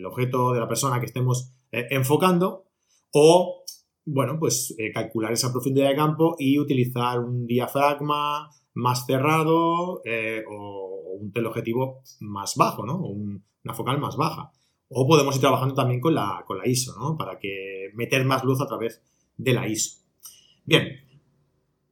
objeto, 0.07 0.53
de 0.53 0.61
la 0.61 0.69
persona 0.69 0.99
que 0.99 1.07
estemos 1.07 1.51
eh, 1.73 1.87
enfocando, 1.91 2.65
o, 3.13 3.63
bueno, 4.07 4.39
pues 4.39 4.75
eh, 4.79 4.93
calcular 4.93 5.33
esa 5.33 5.53
profundidad 5.53 5.91
de 5.91 5.97
campo 5.97 6.37
y 6.39 6.59
utilizar 6.59 7.21
un 7.21 7.47
diafragma 7.47 8.51
más 8.77 9.07
cerrado 9.07 10.03
eh, 10.05 10.45
o, 10.49 11.17
un 11.19 11.33
teleobjetivo 11.33 12.03
más 12.21 12.57
bajo, 12.57 12.85
¿no? 12.85 12.99
una 12.99 13.75
focal 13.75 13.99
más 13.99 14.17
baja. 14.17 14.53
O 14.89 15.07
podemos 15.07 15.35
ir 15.35 15.41
trabajando 15.41 15.75
también 15.75 16.01
con 16.01 16.15
la, 16.15 16.45
con 16.47 16.59
la 16.59 16.69
ISO, 16.69 16.95
¿no? 16.97 17.17
Para 17.17 17.39
que 17.39 17.91
meter 17.95 18.25
más 18.25 18.45
luz 18.45 18.61
a 18.61 18.67
través 18.67 19.03
de 19.37 19.53
la 19.53 19.67
ISO. 19.67 19.99
Bien, 20.65 21.03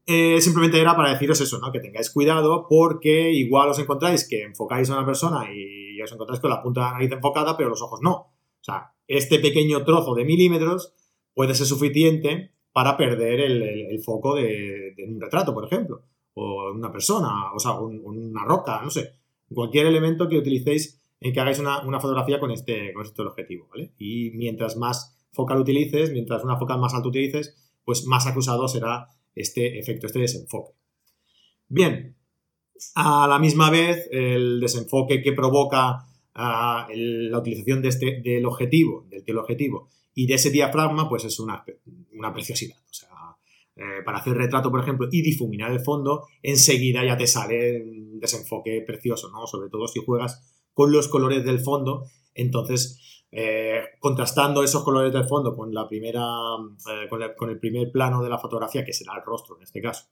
Eh, 0.06 0.38
simplemente 0.42 0.78
era 0.78 0.94
para 0.94 1.12
deciros 1.12 1.40
eso, 1.40 1.58
¿no? 1.58 1.72
Que 1.72 1.80
tengáis 1.80 2.10
cuidado 2.10 2.66
porque 2.68 3.32
igual 3.32 3.70
os 3.70 3.78
encontráis 3.78 4.28
que 4.28 4.42
enfocáis 4.42 4.90
a 4.90 4.98
una 4.98 5.06
persona 5.06 5.50
y 5.50 6.00
os 6.02 6.12
encontráis 6.12 6.40
con 6.40 6.50
la 6.50 6.62
punta 6.62 6.80
de 6.80 6.86
la 6.86 6.92
nariz 6.92 7.12
enfocada, 7.12 7.56
pero 7.56 7.70
los 7.70 7.80
ojos 7.80 8.00
no. 8.02 8.12
O 8.12 8.64
sea, 8.64 8.92
este 9.08 9.38
pequeño 9.38 9.82
trozo 9.84 10.14
de 10.14 10.26
milímetros 10.26 10.92
puede 11.32 11.54
ser 11.54 11.66
suficiente 11.66 12.52
para 12.72 12.96
perder 12.96 13.40
el, 13.40 14.00
foco 14.04 14.34
de, 14.34 14.94
un 15.08 15.20
retrato, 15.20 15.54
por 15.54 15.64
ejemplo, 15.64 16.02
o 16.34 16.72
una 16.72 16.90
persona, 16.90 17.52
o 17.54 17.58
sea, 17.58 17.72
una 17.78 18.44
roca, 18.44 18.80
no 18.82 18.90
sé, 18.90 19.14
cualquier 19.52 19.86
elemento 19.86 20.28
que 20.28 20.38
utilicéis 20.38 21.00
en 21.20 21.32
que 21.32 21.40
hagáis 21.40 21.58
una, 21.58 22.00
fotografía 22.00 22.38
con 22.38 22.50
este, 22.50 22.92
con 22.92 23.04
este 23.04 23.22
objetivo, 23.22 23.68
¿vale? 23.70 23.92
Y 23.98 24.30
mientras 24.32 24.76
más 24.76 25.16
focal 25.32 25.60
utilices, 25.60 26.12
mientras 26.12 26.44
una 26.44 26.58
focal 26.58 26.80
más 26.80 26.94
alta 26.94 27.08
utilices, 27.08 27.56
pues 27.84 28.04
más 28.06 28.26
acusado 28.26 28.68
será 28.68 29.08
este 29.34 29.78
efecto, 29.78 30.06
este 30.06 30.18
desenfoque. 30.18 30.72
Bien, 31.68 32.16
a 32.94 33.26
la 33.26 33.38
misma 33.38 33.70
vez, 33.70 34.08
el 34.10 34.60
desenfoque 34.60 35.22
que 35.22 35.32
provoca 35.32 36.06
ah, 36.34 36.88
la 36.94 37.38
utilización 37.38 37.82
de 37.82 37.88
este, 37.88 38.20
del 38.22 38.46
objetivo, 38.46 39.06
del 39.08 39.24
teleobjetivo 39.24 39.88
y 40.14 40.26
de 40.26 40.34
ese 40.34 40.50
diafragma, 40.50 41.08
pues 41.08 41.24
es 41.24 41.40
una, 41.40 41.64
preciosidad. 42.32 42.78
O 42.88 42.92
sea, 42.92 43.08
eh, 43.76 44.02
para 44.04 44.19
hacer 44.19 44.37
retrato, 44.37 44.71
por 44.71 44.81
ejemplo, 44.81 45.09
y 45.11 45.21
difuminar 45.21 45.73
el 45.73 45.81
fondo, 45.81 46.28
enseguida 46.43 47.04
ya 47.04 47.16
te 47.16 47.26
sale 47.26 47.83
un 47.83 48.21
desenfoque 48.21 48.85
precioso, 48.87 49.31
¿no? 49.31 49.49
Sobre 49.49 49.69
todo 49.69 49.88
si 49.88 49.99
juegas 49.99 50.64
con 50.73 50.93
los 50.93 51.09
colores 51.09 51.45
del 51.45 51.59
fondo, 51.59 52.04
entonces 52.35 53.25
eh, 53.33 53.81
contrastando 53.99 54.62
esos 54.62 54.85
colores 54.85 55.12
del 55.12 55.26
fondo 55.26 55.57
con 55.57 55.75
la 55.75 55.88
primera, 55.88 56.23
eh, 56.88 57.09
con, 57.09 57.50
el, 57.50 57.59
primer 57.59 57.90
plano 57.90 58.23
de 58.23 58.28
la 58.28 58.38
fotografía, 58.38 58.85
que 58.85 58.93
será 58.93 59.14
el 59.16 59.25
rostro 59.25 59.57
en 59.57 59.64
este 59.64 59.83
caso, 59.83 60.07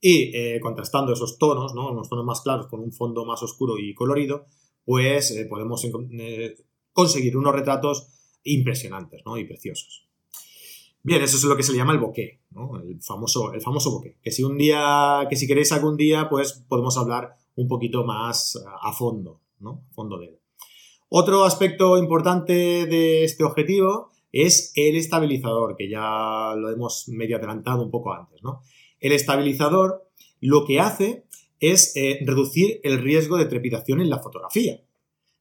y 0.00 0.60
contrastando 0.60 1.12
esos 1.12 1.38
tonos, 1.38 1.74
¿no? 1.74 1.90
unos 1.90 2.10
tonos 2.10 2.26
más 2.26 2.42
claros 2.42 2.66
con 2.68 2.80
un 2.80 2.92
fondo 2.92 3.24
más 3.24 3.42
oscuro 3.42 3.78
y 3.78 3.94
colorido, 3.94 4.46
pues 4.84 5.34
podemos 5.48 5.84
conseguir 6.92 7.36
unos 7.36 7.54
retratos 7.54 8.06
impresionantes 8.44 9.22
¿no? 9.24 9.38
y 9.38 9.44
preciosos. 9.44 10.07
Bien, 11.08 11.22
eso 11.22 11.36
es 11.36 11.44
lo 11.44 11.56
que 11.56 11.62
se 11.62 11.72
le 11.72 11.78
llama 11.78 11.92
el 11.92 11.98
bokeh, 11.98 12.40
el, 12.84 13.00
famoso, 13.00 13.52
el 13.54 13.60
famoso 13.60 13.90
bokeh, 13.90 14.18
que 14.22 14.30
si 14.30 14.42
un 14.42 14.58
día, 14.58 15.26
que 15.30 15.36
si 15.36 15.46
queréis 15.46 15.72
algún 15.72 15.96
día, 15.96 16.28
pues 16.28 16.64
podemos 16.68 16.98
hablar 16.98 17.36
un 17.56 17.66
poquito 17.66 18.04
más 18.04 18.62
a 18.82 18.92
fondo, 18.92 19.40
¿no? 19.58 19.84
Fondo 19.92 20.18
de. 20.18 20.38
Otro 21.08 21.44
aspecto 21.44 21.96
importante 21.96 22.52
de 22.84 23.24
este 23.24 23.42
objetivo 23.42 24.10
es 24.32 24.72
el 24.74 24.96
estabilizador, 24.96 25.76
que 25.76 25.88
ya 25.88 26.54
lo 26.56 26.70
hemos 26.70 27.08
medio 27.08 27.38
adelantado 27.38 27.82
un 27.82 27.90
poco 27.90 28.12
antes. 28.12 28.42
¿no? 28.42 28.60
El 29.00 29.12
estabilizador 29.12 30.06
lo 30.40 30.66
que 30.66 30.80
hace 30.80 31.24
es 31.60 31.96
eh, 31.96 32.18
reducir 32.24 32.80
el 32.84 32.98
riesgo 32.98 33.36
de 33.36 33.46
trepidación 33.46 34.00
en 34.00 34.10
la 34.10 34.18
fotografía. 34.18 34.80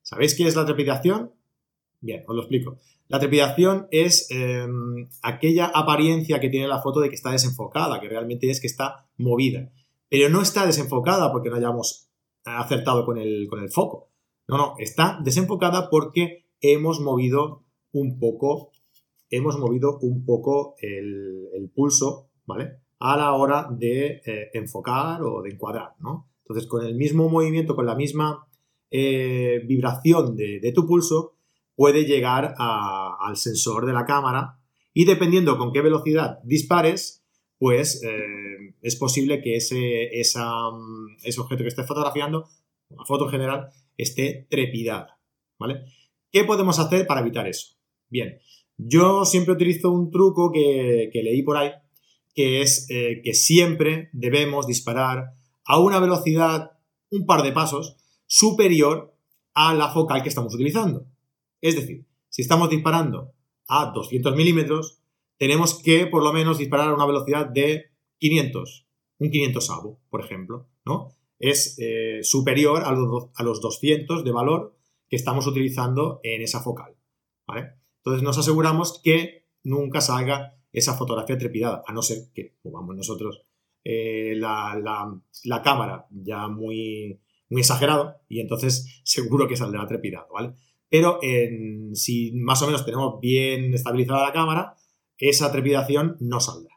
¿Sabéis 0.02 0.36
qué 0.36 0.48
es 0.48 0.56
la 0.56 0.66
trepidación? 0.66 1.34
Bien, 2.00 2.24
os 2.28 2.36
lo 2.36 2.42
explico. 2.42 2.78
La 3.08 3.20
trepidación 3.20 3.88
es 3.92 4.30
em, 4.32 5.08
aquella 5.22 5.68
apariencia 5.68 6.40
que 6.40 6.50
tiene 6.50 6.68
la 6.68 6.82
foto 6.82 7.00
de 7.00 7.10
que 7.10 7.16
está 7.16 7.32
desenfocada, 7.32 8.00
que 8.00 8.10
realmente 8.10 8.50
es 8.50 8.60
que 8.60 8.68
está 8.68 9.08
movida. 9.18 9.72
Pero 10.10 10.30
no 10.30 10.42
está 10.42 10.66
desenfocada 10.66 11.32
porque 11.32 11.50
no 11.50 11.56
hayamos 11.56 12.10
acertado 12.46 13.06
con 13.06 13.18
el, 13.18 13.48
con 13.50 13.62
el 13.62 13.70
foco. 13.70 14.12
No, 14.48 14.58
no, 14.58 14.76
está 14.78 15.20
desenfocada 15.24 15.90
porque 15.90 16.46
hemos 16.62 17.00
movido 17.00 17.66
un 17.92 18.20
poco, 18.20 18.72
hemos 19.30 19.58
movido 19.58 19.98
un 20.02 20.26
poco 20.26 20.76
el, 20.80 21.72
pulso, 21.76 22.30
¿vale? 22.46 22.80
A 23.00 23.18
la 23.18 23.34
hora 23.34 23.68
de 23.70 24.22
eh, 24.26 24.50
enfocar 24.54 25.22
o 25.22 25.42
de 25.42 25.52
encuadrar, 25.52 25.94
¿no? 26.00 26.30
Entonces, 26.44 26.68
con 26.68 26.86
el 26.86 26.96
mismo 26.96 27.30
movimiento, 27.30 27.76
con 27.76 27.86
la 27.86 27.96
misma 27.96 28.48
eh, 28.90 29.62
vibración 29.66 30.36
de, 30.36 30.72
tu 30.74 30.88
pulso, 30.88 31.37
puede 31.78 32.06
llegar 32.06 32.56
al 32.58 33.38
sensor 33.38 33.86
de 33.86 33.94
la 33.94 34.04
cámara 34.04 34.60
y 34.94 35.06
dependiendo 35.06 35.60
con 35.60 35.72
qué 35.72 35.82
velocidad 35.82 36.40
dispares, 36.44 37.24
pues 37.60 38.02
eh, 38.04 38.74
es 38.82 38.96
posible 38.96 39.42
que 39.42 39.56
ese, 39.56 40.20
ese 40.20 40.40
objeto 40.40 41.62
que 41.62 41.68
estés 41.68 41.88
fotografiando, 41.88 42.50
una 42.90 43.06
foto 43.06 43.26
en 43.26 43.32
general, 43.32 43.70
esté 43.96 44.48
trepidada, 44.50 45.20
¿vale? 45.60 45.84
¿Qué 46.32 46.44
podemos 46.44 46.80
hacer 46.80 47.06
para 47.06 47.22
evitar 47.22 47.48
eso? 47.48 47.76
Bien, 48.10 48.40
yo 48.78 49.24
siempre 49.24 49.54
utilizo 49.54 49.92
un 49.92 50.10
truco 50.10 50.52
que, 50.52 51.12
leí 51.14 51.44
por 51.44 51.58
ahí, 51.58 51.72
que 52.34 52.64
es 52.64 52.88
eh, 52.90 53.22
que 53.24 53.36
siempre 53.36 54.10
debemos 54.14 54.66
disparar 54.66 55.34
a 55.64 55.80
una 55.80 56.00
velocidad 56.00 56.72
un 57.12 57.28
par 57.28 57.44
de 57.44 57.52
pasos 57.52 57.98
superior 58.26 59.16
a 59.54 59.76
la 59.76 59.90
focal 59.90 60.24
que 60.24 60.30
estamos 60.30 60.56
utilizando. 60.56 61.06
Es 61.62 61.76
decir, 61.76 62.06
si 62.30 62.42
estamos 62.42 62.70
disparando 62.70 63.34
a 63.68 63.92
200 63.94 64.36
milímetros, 64.36 65.00
tenemos 65.38 65.82
que 65.82 66.08
por 66.08 66.24
lo 66.24 66.34
menos 66.34 66.58
disparar 66.58 66.90
a 66.90 66.96
una 66.96 67.06
velocidad 67.06 67.48
de 67.48 67.92
500, 68.20 68.88
un 69.20 69.30
500 69.30 69.70
avo, 69.70 70.00
por 70.10 70.24
ejemplo, 70.24 70.68
¿no? 70.86 71.16
es 71.40 71.78
eh, 71.80 72.20
superior 72.24 72.84
a 72.84 72.92
los, 72.92 73.30
a 73.36 73.44
los 73.44 73.62
200 73.62 74.24
de 74.24 74.32
valor 74.32 74.76
que 75.10 75.16
estamos 75.16 75.48
utilizando 75.48 76.20
en 76.24 76.42
esa 76.42 76.62
focal. 76.62 76.96
¿vale? 77.48 77.74
Entonces 77.98 78.24
nos 78.24 78.38
aseguramos 78.38 79.00
que 79.04 79.46
nunca 79.64 80.02
salga 80.02 80.56
esa 80.72 80.96
fotografía 80.96 81.38
trepidada, 81.38 81.84
a 81.86 81.94
no 81.94 82.02
ser 82.02 82.32
que 82.34 82.56
movamos 82.64 82.96
nosotros 82.96 83.42
eh, 83.84 84.34
la, 84.36 85.62
cámara 85.64 86.08
ya 86.12 86.48
muy, 86.48 87.22
muy 87.50 87.62
exagerado 87.62 88.18
y 88.28 88.42
entonces 88.42 89.02
seguro 89.04 89.48
que 89.48 89.58
saldrá 89.58 89.88
trepidado, 89.88 90.28
¿vale? 90.34 90.54
Pero 90.90 91.20
si 91.94 92.32
más 92.34 92.62
o 92.62 92.66
menos 92.66 92.86
tenemos 92.86 93.20
bien 93.20 93.74
estabilizada 93.74 94.28
la 94.28 94.34
cámara, 94.34 94.76
esa 95.18 95.52
trepidación 95.52 96.16
no 96.20 96.40
saldrá. 96.40 96.76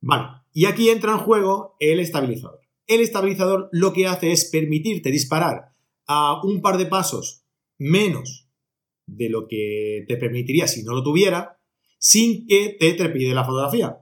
Vale, 0.00 0.42
y 0.52 0.64
aquí 0.64 0.88
entra 0.90 1.12
en 1.12 1.18
juego 1.18 1.76
el 1.78 2.00
estabilizador. 2.00 2.60
El 2.86 3.00
estabilizador 3.00 3.68
lo 3.70 3.92
que 3.92 4.06
hace 4.06 4.32
es 4.32 4.46
permitirte 4.50 5.10
disparar 5.10 5.66
a 6.06 6.42
un 6.42 6.60
par 6.60 6.78
de 6.78 6.86
pasos 6.86 7.44
menos 7.78 8.48
de 9.06 9.28
lo 9.28 9.46
que 9.46 10.04
te 10.08 10.16
permitiría 10.16 10.66
si 10.66 10.82
no 10.82 10.92
lo 10.92 11.02
tuviera, 11.02 11.60
sin 11.98 12.46
que 12.46 12.76
te 12.78 12.92
trepide 12.94 13.34
la 13.34 13.44
fotografía. 13.44 13.98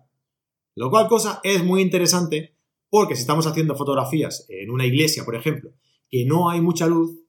Lo 0.75 0.89
cual 0.89 1.09
cosa 1.09 1.41
es 1.45 1.63
muy 1.63 1.83
interesante 1.83 2.57
porque 2.89 3.15
si 3.15 3.21
estamos 3.21 3.47
haciendo 3.47 3.77
fotografías 3.77 4.47
en 4.49 4.71
una 4.71 4.87
iglesia, 4.87 5.25
por 5.25 5.37
ejemplo, 5.37 5.73
que 6.09 6.25
no 6.25 6.49
hay 6.49 6.61
mucha 6.61 6.87
luz 6.87 7.21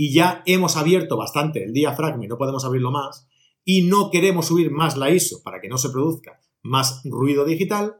y 0.00 0.14
ya 0.14 0.42
hemos 0.46 0.78
abierto 0.78 1.18
bastante 1.18 1.62
el 1.62 1.74
diafragma 1.74 2.24
y 2.24 2.26
no 2.26 2.38
podemos 2.38 2.64
abrirlo 2.64 2.90
más, 2.90 3.28
y 3.66 3.82
no 3.82 4.10
queremos 4.10 4.46
subir 4.46 4.70
más 4.70 4.96
la 4.96 5.10
ISO 5.10 5.42
para 5.42 5.60
que 5.60 5.68
no 5.68 5.76
se 5.76 5.90
produzca 5.90 6.40
más 6.62 7.02
ruido 7.04 7.44
digital, 7.44 7.96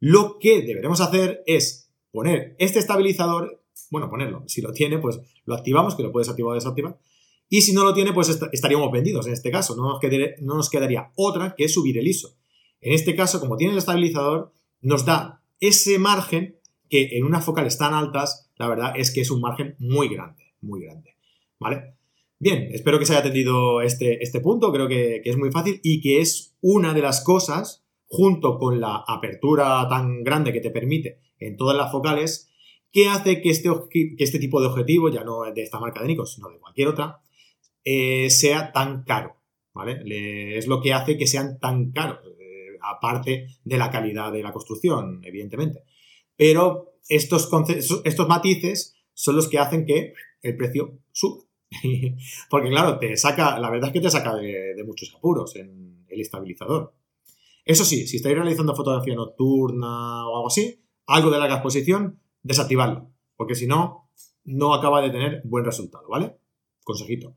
lo 0.00 0.38
que 0.38 0.62
deberemos 0.62 1.02
hacer 1.02 1.42
es 1.44 1.92
poner 2.10 2.56
este 2.58 2.78
estabilizador, 2.78 3.62
bueno, 3.90 4.08
ponerlo, 4.08 4.42
si 4.46 4.62
lo 4.62 4.72
tiene, 4.72 4.96
pues 4.96 5.20
lo 5.44 5.54
activamos, 5.54 5.94
que 5.94 6.02
lo 6.02 6.12
puedes 6.12 6.30
activar 6.30 6.52
o 6.52 6.54
desactivar, 6.54 6.98
y 7.50 7.60
si 7.60 7.74
no 7.74 7.84
lo 7.84 7.92
tiene, 7.92 8.14
pues 8.14 8.40
estaríamos 8.52 8.90
vendidos 8.90 9.26
en 9.26 9.34
este 9.34 9.50
caso, 9.50 9.76
no 9.76 9.82
nos, 9.82 10.00
no 10.40 10.54
nos 10.54 10.70
quedaría 10.70 11.12
otra 11.14 11.54
que 11.54 11.68
subir 11.68 11.98
el 11.98 12.08
ISO. 12.08 12.38
En 12.80 12.94
este 12.94 13.14
caso, 13.14 13.38
como 13.38 13.58
tiene 13.58 13.74
el 13.74 13.78
estabilizador, 13.80 14.54
nos 14.80 15.04
da 15.04 15.42
ese 15.60 15.98
margen 15.98 16.58
que 16.88 17.18
en 17.18 17.26
unas 17.26 17.44
focales 17.44 17.76
tan 17.76 17.92
altas, 17.92 18.50
la 18.56 18.66
verdad 18.66 18.94
es 18.96 19.12
que 19.12 19.20
es 19.20 19.30
un 19.30 19.42
margen 19.42 19.76
muy 19.78 20.08
grande, 20.08 20.54
muy 20.62 20.80
grande. 20.80 21.13
¿Vale? 21.60 21.94
Bien, 22.38 22.68
espero 22.72 22.98
que 22.98 23.06
se 23.06 23.12
haya 23.12 23.20
atendido 23.20 23.80
este, 23.80 24.22
este 24.22 24.40
punto, 24.40 24.72
creo 24.72 24.88
que, 24.88 25.22
es 25.24 25.36
muy 25.36 25.50
fácil 25.50 25.80
y 25.82 26.00
que 26.00 26.20
es 26.20 26.56
una 26.60 26.92
de 26.92 27.00
las 27.00 27.22
cosas, 27.22 27.84
junto 28.06 28.58
con 28.58 28.80
la 28.80 29.02
apertura 29.06 29.86
tan 29.88 30.22
grande 30.22 30.52
que 30.52 30.60
te 30.60 30.70
permite 30.70 31.20
en 31.38 31.56
todas 31.56 31.76
las 31.76 31.90
focales, 31.90 32.50
que 32.92 33.08
hace 33.08 33.40
que 33.40 33.50
este, 33.50 33.70
este 34.18 34.38
tipo 34.38 34.60
de 34.60 34.66
objetivo, 34.66 35.08
ya 35.08 35.24
no 35.24 35.42
de 35.52 35.62
esta 35.62 35.80
marca 35.80 36.02
de 36.02 36.08
Nikon, 36.08 36.26
sino 36.26 36.50
de 36.50 36.58
cualquier 36.58 36.88
otra, 36.88 37.20
eh, 37.84 38.28
sea 38.30 38.72
tan 38.72 39.04
caro. 39.04 39.36
¿vale? 39.74 40.56
es 40.56 40.66
lo 40.66 40.80
que 40.80 40.92
hace 40.92 41.18
que 41.18 41.26
sean 41.26 41.58
tan 41.58 41.90
caros, 41.90 42.20
eh, 42.38 42.78
aparte 42.80 43.48
de 43.64 43.76
la 43.76 43.90
calidad 43.90 44.32
de 44.32 44.42
la 44.42 44.52
construcción, 44.52 45.20
evidentemente. 45.24 45.80
Pero 46.36 46.94
estos, 47.08 47.48
estos 48.04 48.28
matices 48.28 48.96
son 49.12 49.36
los 49.36 49.48
que 49.48 49.58
hacen 49.58 49.84
que 49.84 50.14
el 50.44 50.56
precio 50.56 51.00
suba. 51.10 51.42
Porque 52.50 52.68
claro, 52.68 52.98
te 52.98 53.16
saca, 53.16 53.58
la 53.58 53.70
verdad 53.70 53.88
es 53.88 53.92
que 53.94 54.00
te 54.00 54.10
saca 54.10 54.36
de, 54.36 54.82
muchos 54.86 55.12
apuros 55.14 55.56
en 55.56 56.04
el 56.08 56.20
estabilizador. 56.20 56.94
Eso 57.64 57.84
sí, 57.84 58.06
si 58.06 58.18
estáis 58.18 58.36
realizando 58.36 58.76
fotografía 58.76 59.14
nocturna 59.14 60.28
o 60.28 60.36
algo 60.36 60.46
así, 60.48 60.84
algo 61.06 61.30
de 61.30 61.38
larga 61.38 61.56
exposición, 61.56 62.20
desactivarlo, 62.42 63.10
porque 63.36 63.54
si 63.54 63.66
no, 63.66 64.10
no 64.44 64.74
acaba 64.74 65.00
de 65.00 65.10
tener 65.10 65.40
buen 65.44 65.64
resultado, 65.64 66.06
¿vale? 66.08 66.36
Consejito. 66.84 67.34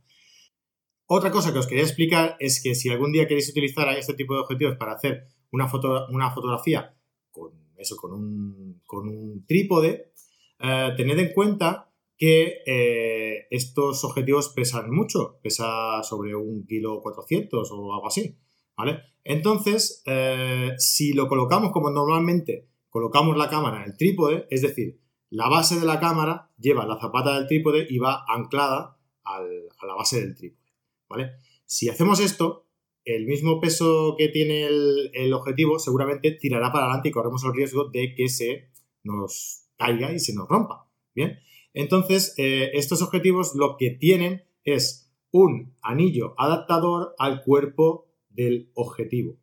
Otra 1.06 1.32
cosa 1.32 1.54
que 1.54 1.60
os 1.60 1.68
quería 1.68 1.86
explicar 1.86 2.36
es 2.40 2.62
que 2.62 2.76
si 2.76 2.90
algún 2.90 3.14
día 3.14 3.28
queréis 3.28 3.50
utilizar 3.50 3.88
este 3.98 4.14
tipo 4.14 4.34
de 4.34 4.42
objetivos 4.42 4.76
para 4.76 4.92
hacer 4.92 5.28
una, 5.52 5.70
foto, 5.70 6.08
una 6.10 6.32
fotografía 6.32 6.94
con 7.32 7.54
eso, 7.78 7.96
con 7.96 8.12
un, 8.12 8.82
con 8.86 9.08
un 9.08 9.46
trípode, 9.46 10.12
eh, 10.60 10.94
tened 10.98 11.20
en 11.20 11.34
cuenta 11.34 11.87
que 12.18 12.64
eh, 12.66 13.48
estos 13.52 14.04
objetivos 14.04 14.50
pesan 14.50 14.90
mucho, 14.92 15.40
pesa 15.42 16.02
sobre 16.04 16.36
un 16.36 16.66
kilo 16.66 17.02
400 17.02 17.72
o 17.72 17.94
algo 17.94 18.08
así, 18.08 18.38
¿vale? 18.76 19.02
Entonces, 19.24 20.02
eh, 20.06 20.74
si 20.78 21.14
lo 21.14 21.28
colocamos 21.28 21.72
como 21.72 21.90
normalmente 21.92 22.68
colocamos 22.90 23.38
la 23.38 23.50
cámara 23.50 23.84
en 23.84 23.92
el 23.92 23.98
trípode, 23.98 24.48
es 24.50 24.62
decir, 24.64 25.00
la 25.30 25.50
base 25.50 25.80
de 25.80 25.86
la 25.86 26.00
cámara 26.00 26.52
lleva 26.58 26.86
la 26.86 27.00
zapata 27.00 27.36
del 27.36 27.48
trípode 27.48 27.86
y 27.90 28.00
va 28.00 28.26
anclada 28.28 28.98
a 29.24 29.42
la 29.42 29.94
base 29.94 30.22
del 30.22 30.36
trípode, 30.36 30.72
¿vale? 31.10 31.32
Si 31.66 31.90
hacemos 31.90 32.20
esto, 32.20 32.68
el 33.08 33.26
mismo 33.26 33.62
peso 33.62 34.16
que 34.18 34.28
tiene 34.28 34.66
el, 34.66 35.34
objetivo 35.34 35.80
seguramente 35.80 36.32
tirará 36.32 36.72
para 36.72 36.86
adelante 36.86 37.10
y 37.10 37.12
corremos 37.12 37.44
el 37.46 37.54
riesgo 37.54 37.90
de 37.90 38.14
que 38.16 38.28
se 38.28 38.70
nos 39.04 39.66
caiga 39.78 40.12
y 40.12 40.20
se 40.20 40.34
nos 40.34 40.48
rompa. 40.50 40.90
Bien, 41.16 41.40
entonces 41.78 42.34
eh, 42.38 42.72
estos 42.74 43.04
objetivos 43.04 43.54
lo 43.54 43.78
que 43.78 43.92
tienen 43.92 44.44
es 44.64 45.12
un 45.30 45.78
anillo 45.84 46.34
adaptador 46.40 47.14
al 47.20 47.44
cuerpo 47.44 48.08
del 48.30 48.72
objetivo, 48.74 49.38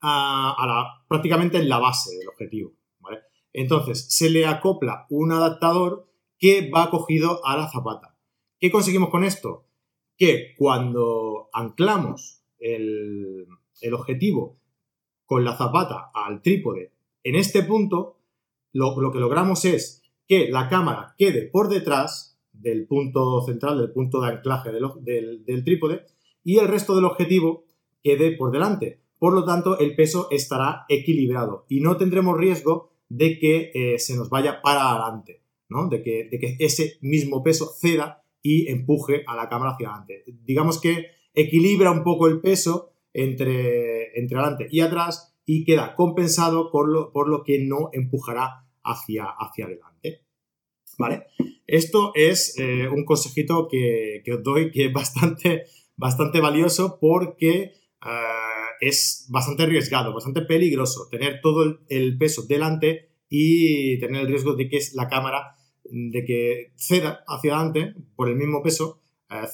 a, 0.00 1.04
prácticamente 1.06 1.58
en 1.58 1.68
la 1.68 1.78
base 1.78 2.16
del 2.16 2.28
objetivo. 2.28 2.72
Entonces 3.52 4.06
se 4.08 4.30
le 4.30 4.46
acopla 4.46 5.06
un 5.10 5.32
adaptador 5.32 6.08
que 6.38 6.70
va 6.70 6.90
cogido 6.90 7.44
a 7.46 7.58
la 7.58 7.70
zapata. 7.70 8.16
¿Qué 8.58 8.70
conseguimos 8.70 9.10
con 9.10 9.22
esto? 9.22 9.66
Que 10.16 10.54
cuando 10.56 11.50
anclamos 11.52 12.42
el, 12.58 13.46
objetivo 13.92 14.58
con 15.26 15.44
la 15.44 15.58
zapata 15.58 16.10
al 16.14 16.40
trípode 16.40 16.94
en 17.22 17.34
este 17.34 17.62
punto, 17.62 18.18
lo, 18.72 18.94
que 19.12 19.18
logramos 19.18 19.66
es 19.66 20.03
que 20.26 20.48
la 20.48 20.68
cámara 20.68 21.14
quede 21.18 21.42
por 21.42 21.68
detrás 21.68 22.38
del 22.52 22.86
punto 22.86 23.42
central, 23.42 23.78
del 23.78 23.92
punto 23.92 24.20
de 24.20 24.28
anclaje 24.28 24.70
del, 24.72 25.64
trípode, 25.64 26.06
y 26.42 26.58
el 26.58 26.68
resto 26.68 26.94
del 26.94 27.04
objetivo 27.04 27.64
quede 28.02 28.32
por 28.36 28.50
delante. 28.50 29.00
Por 29.18 29.34
lo 29.34 29.44
tanto, 29.44 29.78
el 29.78 29.94
peso 29.94 30.28
estará 30.30 30.84
equilibrado 30.88 31.66
y 31.68 31.80
no 31.80 31.96
tendremos 31.96 32.38
riesgo 32.38 32.90
de 33.08 33.38
que 33.38 33.70
eh, 33.74 33.98
se 33.98 34.16
nos 34.16 34.28
vaya 34.30 34.60
para 34.62 34.90
adelante, 34.90 35.42
¿no? 35.68 35.88
de, 35.88 36.02
que, 36.02 36.28
de 36.30 36.38
que 36.38 36.56
ese 36.58 36.98
mismo 37.00 37.42
peso 37.42 37.66
ceda 37.66 38.22
y 38.42 38.68
empuje 38.70 39.24
a 39.26 39.36
la 39.36 39.48
cámara 39.48 39.72
hacia 39.72 39.88
adelante. 39.88 40.24
Digamos 40.44 40.80
que 40.80 41.06
equilibra 41.32 41.90
un 41.90 42.04
poco 42.04 42.28
el 42.28 42.40
peso 42.40 42.92
entre, 43.12 44.18
entre 44.18 44.38
adelante 44.38 44.68
y 44.70 44.80
atrás 44.80 45.34
y 45.46 45.64
queda 45.64 45.94
compensado 45.94 46.70
por 46.70 46.88
lo, 46.88 47.12
por 47.12 47.28
lo 47.28 47.42
que 47.42 47.58
no 47.58 47.90
empujará 47.92 48.66
hacia, 48.82 49.24
hacia 49.24 49.66
adelante. 49.66 49.93
¿Vale? 50.98 51.24
Esto 51.66 52.12
es 52.14 52.58
eh, 52.58 52.88
un 52.88 53.04
consejito 53.04 53.68
que, 53.68 54.22
os 54.32 54.42
doy 54.42 54.70
que 54.70 54.86
es 54.86 54.92
bastante, 54.92 55.64
bastante 55.96 56.40
valioso 56.40 56.98
porque 57.00 57.58
eh, 57.60 57.70
es 58.80 59.26
bastante 59.30 59.64
arriesgado, 59.64 60.12
bastante 60.12 60.42
peligroso 60.42 61.08
tener 61.10 61.40
todo 61.40 61.78
el, 61.88 62.18
peso 62.18 62.42
delante 62.42 63.10
y 63.28 63.98
tener 63.98 64.22
el 64.22 64.28
riesgo 64.28 64.54
de 64.54 64.68
que 64.68 64.78
la 64.94 65.08
cámara 65.08 65.56
de 65.84 66.24
que 66.24 66.72
ceda 66.76 67.24
hacia 67.26 67.54
adelante 67.54 67.94
por 68.16 68.28
el 68.28 68.36
mismo 68.36 68.62
peso 68.62 69.00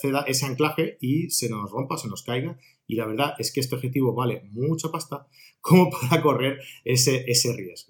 ceda 0.00 0.24
ese 0.26 0.46
anclaje 0.46 0.98
y 1.00 1.30
se 1.30 1.48
nos 1.48 1.70
rompa, 1.70 1.96
se 1.96 2.08
nos 2.08 2.22
caiga. 2.22 2.58
Y 2.86 2.96
la 2.96 3.06
verdad 3.06 3.34
es 3.38 3.52
que 3.52 3.60
este 3.60 3.76
objetivo 3.76 4.14
vale 4.14 4.42
mucha 4.50 4.90
pasta 4.90 5.26
como 5.60 5.90
para 6.10 6.20
correr 6.22 6.58
ese, 6.84 7.24
ese 7.26 7.54
riesgo. 7.56 7.89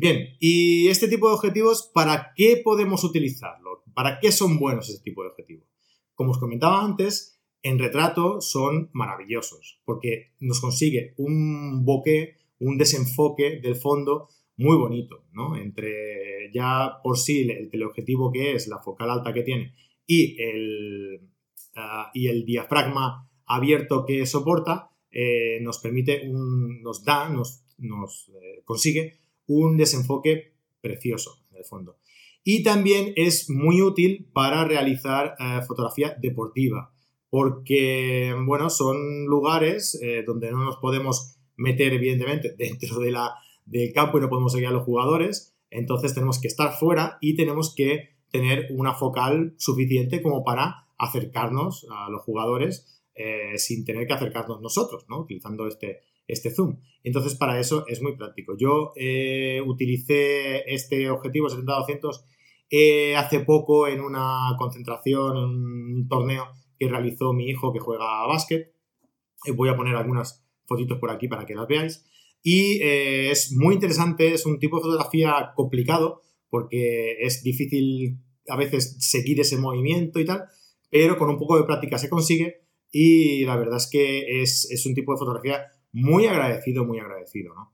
Bien, 0.00 0.36
y 0.38 0.86
este 0.86 1.08
tipo 1.08 1.26
de 1.26 1.34
objetivos, 1.34 1.90
¿para 1.92 2.32
qué 2.36 2.60
podemos 2.62 3.02
utilizarlo? 3.02 3.82
¿Para 3.94 4.20
qué 4.20 4.30
son 4.30 4.60
buenos 4.60 4.88
este 4.88 5.02
tipo 5.02 5.24
de 5.24 5.30
objetivos? 5.30 5.66
Como 6.14 6.30
os 6.30 6.38
comentaba 6.38 6.84
antes, 6.84 7.40
en 7.64 7.80
retrato 7.80 8.40
son 8.40 8.90
maravillosos 8.92 9.80
porque 9.84 10.34
nos 10.38 10.60
consigue 10.60 11.14
un 11.16 11.84
bokeh, 11.84 12.36
un 12.60 12.78
desenfoque 12.78 13.58
del 13.60 13.74
fondo 13.74 14.28
muy 14.56 14.76
bonito, 14.76 15.24
¿no? 15.32 15.56
Entre 15.56 16.52
ya 16.54 17.00
por 17.02 17.18
sí 17.18 17.50
el 17.50 17.68
teleobjetivo 17.68 18.30
que 18.30 18.52
es, 18.54 18.68
la 18.68 18.78
focal 18.78 19.10
alta 19.10 19.34
que 19.34 19.42
tiene 19.42 19.74
y 20.06 20.40
el, 20.40 21.28
ah, 21.74 22.12
y 22.14 22.28
el 22.28 22.44
diafragma 22.44 23.28
abierto 23.46 24.06
que 24.06 24.24
soporta 24.26 24.90
eh, 25.10 25.58
nos 25.60 25.80
permite, 25.80 26.28
un, 26.30 26.82
nos 26.82 27.02
da, 27.02 27.28
nos, 27.28 27.64
nos 27.78 28.28
eh, 28.28 28.62
consigue 28.64 29.18
un 29.48 29.76
desenfoque 29.76 30.54
precioso 30.80 31.44
en 31.50 31.56
el 31.56 31.64
fondo. 31.64 31.98
Y 32.44 32.62
también 32.62 33.12
es 33.16 33.50
muy 33.50 33.82
útil 33.82 34.30
para 34.32 34.64
realizar 34.64 35.34
eh, 35.40 35.60
fotografía 35.66 36.16
deportiva, 36.20 36.94
porque, 37.28 38.32
bueno, 38.46 38.70
son 38.70 39.26
lugares 39.26 40.00
donde 40.24 40.50
no 40.50 40.64
nos 40.64 40.76
podemos 40.76 41.36
meter, 41.56 41.92
evidentemente, 41.92 42.54
dentro 42.58 43.00
de 43.00 43.10
la, 43.10 43.34
del 43.66 43.92
campo 43.92 44.18
y 44.18 44.20
no 44.22 44.30
podemos 44.30 44.52
seguir 44.52 44.68
a 44.68 44.72
los 44.72 44.84
jugadores, 44.84 45.54
entonces 45.70 46.14
tenemos 46.14 46.40
que 46.40 46.48
estar 46.48 46.72
fuera 46.72 47.18
y 47.20 47.36
tenemos 47.36 47.74
que 47.74 48.16
tener 48.30 48.66
una 48.70 48.94
focal 48.94 49.54
suficiente 49.58 50.22
como 50.22 50.44
para 50.44 50.88
acercarnos 50.98 51.86
a 51.90 52.10
los 52.10 52.22
jugadores 52.22 53.02
eh, 53.14 53.56
sin 53.56 53.84
tener 53.84 54.06
que 54.06 54.14
acercarnos 54.14 54.60
nosotros, 54.60 55.06
¿no? 55.08 55.20
Utilizando 55.20 55.66
este, 55.66 56.00
este 56.28 56.50
zoom. 56.50 56.78
Entonces, 57.02 57.34
para 57.34 57.58
eso 57.58 57.84
es 57.88 58.00
muy 58.02 58.16
práctico. 58.16 58.54
Yo 58.56 58.92
eh, 58.96 59.60
utilicé 59.66 60.72
este 60.72 61.10
objetivo 61.10 61.48
70-200 61.48 62.24
eh, 62.70 63.16
hace 63.16 63.40
poco 63.40 63.88
en 63.88 64.00
una 64.00 64.54
concentración, 64.58 65.36
en 65.36 65.44
un 65.44 66.08
torneo 66.08 66.46
que 66.78 66.88
realizó 66.88 67.32
mi 67.32 67.48
hijo 67.48 67.72
que 67.72 67.80
juega 67.80 68.22
a 68.22 68.26
básquet. 68.26 68.72
voy 69.56 69.68
a 69.70 69.76
poner 69.76 69.96
algunas 69.96 70.44
fotitos 70.66 70.98
por 70.98 71.10
aquí 71.10 71.26
para 71.26 71.46
que 71.46 71.54
las 71.54 71.66
veáis. 71.66 72.04
Y 72.42 72.80
es 72.80 73.52
muy 73.52 73.74
interesante, 73.74 74.32
es 74.32 74.46
un 74.46 74.60
tipo 74.60 74.76
de 74.76 74.82
fotografía 74.82 75.50
complicado 75.56 76.22
porque 76.50 77.16
es 77.20 77.42
difícil 77.42 78.18
a 78.48 78.56
veces 78.56 78.96
seguir 78.98 79.40
ese 79.40 79.58
movimiento 79.58 80.20
y 80.20 80.24
tal, 80.24 80.44
pero 80.90 81.18
con 81.18 81.28
un 81.28 81.38
poco 81.38 81.56
de 81.56 81.64
práctica 81.64 81.98
se 81.98 82.08
consigue 82.08 82.62
y 82.90 83.44
la 83.44 83.56
verdad 83.56 83.76
es 83.76 83.88
que 83.90 84.40
es, 84.42 84.86
un 84.86 84.94
tipo 84.94 85.12
de 85.12 85.18
fotografía 85.18 85.66
muy 85.92 86.26
agradecido, 86.26 86.84
muy 86.84 86.98
agradecido, 86.98 87.54
¿no? 87.54 87.72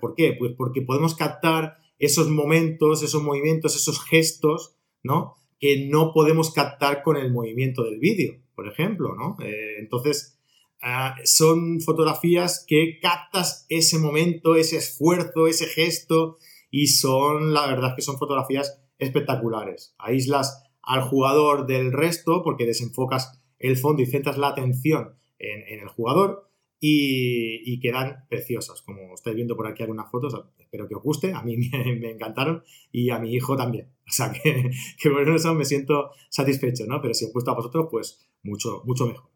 ¿Por 0.00 0.14
qué? 0.14 0.36
Pues 0.38 0.52
porque 0.56 0.82
podemos 0.82 1.14
captar 1.14 1.78
esos 1.98 2.28
momentos, 2.28 3.02
esos 3.02 3.22
movimientos, 3.22 3.76
esos 3.76 4.02
gestos, 4.04 4.76
¿no? 5.02 5.36
Que 5.58 5.88
no 5.88 6.12
podemos 6.12 6.52
captar 6.52 7.02
con 7.02 7.16
el 7.16 7.32
movimiento 7.32 7.84
del 7.84 7.98
vídeo, 7.98 8.40
por 8.54 8.68
ejemplo, 8.68 9.14
¿no? 9.14 9.36
Eh, 9.42 9.76
entonces, 9.78 10.38
ah, 10.82 11.16
son 11.24 11.80
fotografías 11.80 12.64
que 12.66 12.98
captas 13.00 13.66
ese 13.68 13.98
momento, 13.98 14.56
ese 14.56 14.76
esfuerzo, 14.76 15.46
ese 15.46 15.66
gesto, 15.66 16.36
y 16.70 16.88
son, 16.88 17.52
la 17.52 17.66
verdad 17.66 17.94
que 17.96 18.02
son 18.02 18.18
fotografías 18.18 18.80
espectaculares. 18.98 19.94
Aíslas 19.98 20.64
al 20.82 21.02
jugador 21.02 21.66
del 21.66 21.92
resto 21.92 22.42
porque 22.42 22.66
desenfocas 22.66 23.40
el 23.58 23.76
fondo 23.76 24.02
y 24.02 24.06
centras 24.06 24.38
la 24.38 24.48
atención 24.48 25.16
en, 25.38 25.80
el 25.80 25.88
jugador 25.88 26.49
y, 26.80 27.78
quedan 27.80 28.24
preciosas. 28.28 28.82
Como 28.82 29.14
estáis 29.14 29.36
viendo 29.36 29.56
por 29.56 29.66
aquí 29.66 29.82
algunas 29.82 30.10
fotos, 30.10 30.34
espero 30.58 30.88
que 30.88 30.94
os 30.94 31.02
guste, 31.02 31.32
a 31.32 31.42
mí 31.42 31.56
me, 32.00 32.10
encantaron 32.10 32.64
y 32.90 33.10
a 33.10 33.18
mi 33.18 33.34
hijo 33.34 33.56
también. 33.56 33.88
O 34.10 34.12
sea 34.12 34.32
que, 34.32 34.72
por 35.08 35.28
eso 35.28 35.54
me 35.54 35.64
siento 35.64 36.10
satisfecho, 36.30 36.84
¿no? 36.84 37.00
Pero 37.00 37.14
si 37.14 37.26
os 37.26 37.32
gusta 37.32 37.52
a 37.52 37.54
vosotros, 37.54 37.86
pues 37.88 38.26
mucho, 38.42 38.82
mucho 38.84 39.06
mejor. 39.06 39.30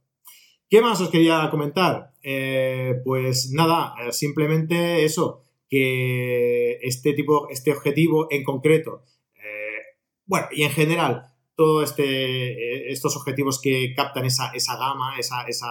¿Qué 0.68 0.80
más 0.80 1.00
os 1.00 1.11
quería 1.11 1.48
comentar? 1.48 2.12
Eh, 2.24 3.00
pues 3.04 3.52
nada, 3.52 3.94
eh, 4.02 4.12
simplemente 4.12 5.04
eso, 5.04 5.44
que 5.68 6.78
este 6.83 7.12
tipo, 7.12 7.48
este 7.50 7.70
objetivo 7.70 8.26
en 8.33 8.42
concreto, 8.42 9.04
eh, 9.37 10.00
bueno, 10.26 10.48
y 10.50 10.64
en 10.64 10.70
general, 10.70 11.22
todos 11.54 11.90
este, 11.90 12.90
estos 12.90 13.16
objetivos 13.16 13.61
que 13.61 13.94
captan 13.94 14.24
esa, 14.24 14.50
esa 14.54 14.76
gama, 14.76 15.16
esa, 15.16 15.44
esa, 15.44 15.68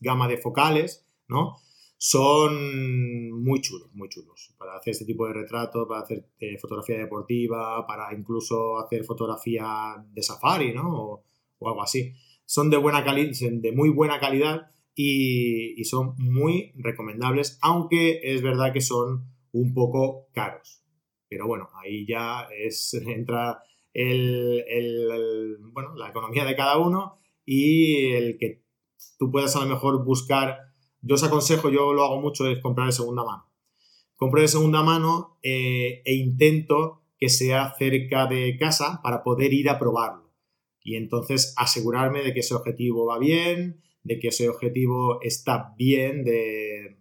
gama 0.00 0.28
de 0.28 0.38
focales, 0.38 1.06
¿no? 1.28 1.56
Son 1.96 3.30
muy 3.42 3.60
chulos, 3.60 3.88
muy 3.94 4.08
chulos. 4.08 4.54
Para 4.58 4.76
hacer 4.76 4.92
este 4.92 5.06
tipo 5.06 5.26
de 5.26 5.32
retratos, 5.32 5.86
para 5.88 6.02
hacer 6.02 6.28
eh, 6.38 6.58
fotografía 6.58 6.98
deportiva, 6.98 7.86
para 7.86 8.12
incluso 8.12 8.78
hacer 8.78 9.04
fotografía 9.04 10.04
de 10.12 10.22
safari, 10.22 10.74
¿no? 10.74 10.92
O, 10.92 11.24
algo 11.66 11.82
así. 11.82 12.12
Son 12.44 12.68
de, 12.68 12.76
buena 12.76 13.02
de 13.02 13.72
muy 13.72 13.88
buena 13.88 14.20
calidad 14.20 14.70
y, 14.94 15.82
son 15.84 16.14
muy 16.18 16.72
recomendables, 16.76 17.58
aunque 17.62 18.20
es 18.22 18.42
verdad 18.42 18.72
que 18.72 18.80
son 18.80 19.30
un 19.52 19.74
poco 19.74 20.28
caros. 20.32 20.82
Pero 21.28 21.46
bueno, 21.46 21.70
ahí 21.82 22.06
ya 22.06 22.48
es, 22.54 22.94
entra 23.06 23.62
el, 23.92 25.56
bueno, 25.72 25.94
la 25.96 26.10
economía 26.10 26.44
de 26.44 26.56
cada 26.56 26.78
uno 26.78 27.18
y 27.44 28.12
el 28.12 28.38
que 28.38 28.63
tú 29.18 29.30
puedas 29.30 29.54
a 29.56 29.60
lo 29.60 29.66
mejor 29.66 30.04
buscar, 30.04 30.58
yo 31.00 31.14
os 31.14 31.24
aconsejo, 31.24 31.70
yo 31.70 31.92
lo 31.92 32.04
hago 32.04 32.20
mucho, 32.20 32.46
es 32.48 32.60
comprar 32.60 32.86
de 32.86 32.92
segunda 32.92 33.24
mano. 33.24 33.50
compro 34.16 34.40
de 34.40 34.48
segunda 34.48 34.82
mano 34.82 35.38
eh, 35.42 36.02
e 36.04 36.14
intento 36.14 37.02
que 37.18 37.28
sea 37.28 37.74
cerca 37.78 38.26
de 38.26 38.56
casa 38.58 39.00
para 39.02 39.22
poder 39.22 39.52
ir 39.52 39.68
a 39.68 39.78
probarlo. 39.78 40.32
Y 40.82 40.96
entonces 40.96 41.54
asegurarme 41.56 42.22
de 42.22 42.32
que 42.32 42.40
ese 42.40 42.54
objetivo 42.54 43.06
va 43.06 43.18
bien, 43.18 43.80
de 44.02 44.18
que 44.18 44.28
ese 44.28 44.48
objetivo 44.48 45.20
está 45.22 45.74
bien 45.78 46.24
de, 46.24 46.98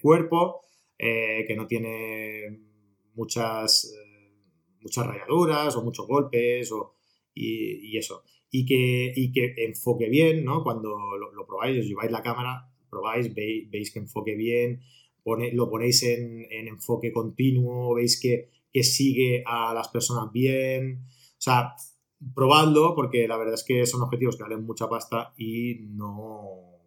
cuerpo, 0.00 0.60
eh, 0.96 1.44
que 1.46 1.56
no 1.56 1.66
tiene 1.66 2.60
muchas, 3.14 3.92
eh, 3.92 4.32
muchas 4.80 5.06
rayaduras 5.06 5.76
o 5.76 5.82
muchos 5.82 6.06
golpes 6.06 6.70
y, 7.34 7.96
eso. 7.98 8.22
Y 8.50 8.64
que, 8.64 9.12
que 9.32 9.54
enfoque 9.64 10.08
bien, 10.08 10.44
¿no? 10.44 10.62
Cuando 10.62 10.96
lo, 11.16 11.46
probáis, 11.46 11.80
os 11.80 11.86
lleváis 11.86 12.10
la 12.10 12.22
cámara, 12.22 12.70
probáis, 12.88 13.34
veis, 13.34 13.92
que 13.92 13.98
enfoque 13.98 14.34
bien, 14.34 14.80
lo 15.52 15.68
ponéis 15.68 16.02
en, 16.04 16.46
enfoque 16.50 17.12
continuo, 17.12 17.94
veis 17.94 18.18
que, 18.20 18.50
que 18.72 18.82
sigue 18.82 19.42
a 19.46 19.74
las 19.74 19.88
personas 19.88 20.32
bien. 20.32 21.04
O 21.06 21.40
sea, 21.40 21.74
probadlo 22.34 22.94
porque 22.94 23.28
la 23.28 23.36
verdad 23.36 23.54
es 23.54 23.64
que 23.64 23.86
son 23.86 24.02
objetivos 24.02 24.36
que 24.36 24.42
valen 24.42 24.64
mucha 24.64 24.88
pasta 24.88 25.32
y 25.36 25.80
no, 25.90 26.80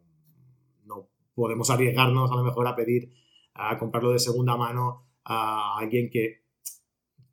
no 0.86 1.10
podemos 1.34 1.70
arriesgarnos 1.70 2.32
a 2.32 2.36
lo 2.36 2.44
mejor 2.44 2.68
a 2.68 2.76
pedir 2.76 3.14
a 3.54 3.78
comprarlo 3.78 4.12
de 4.12 4.20
segunda 4.20 4.58
mano 4.58 5.08
a 5.24 5.78
alguien 5.78 6.10
que, 6.10 6.44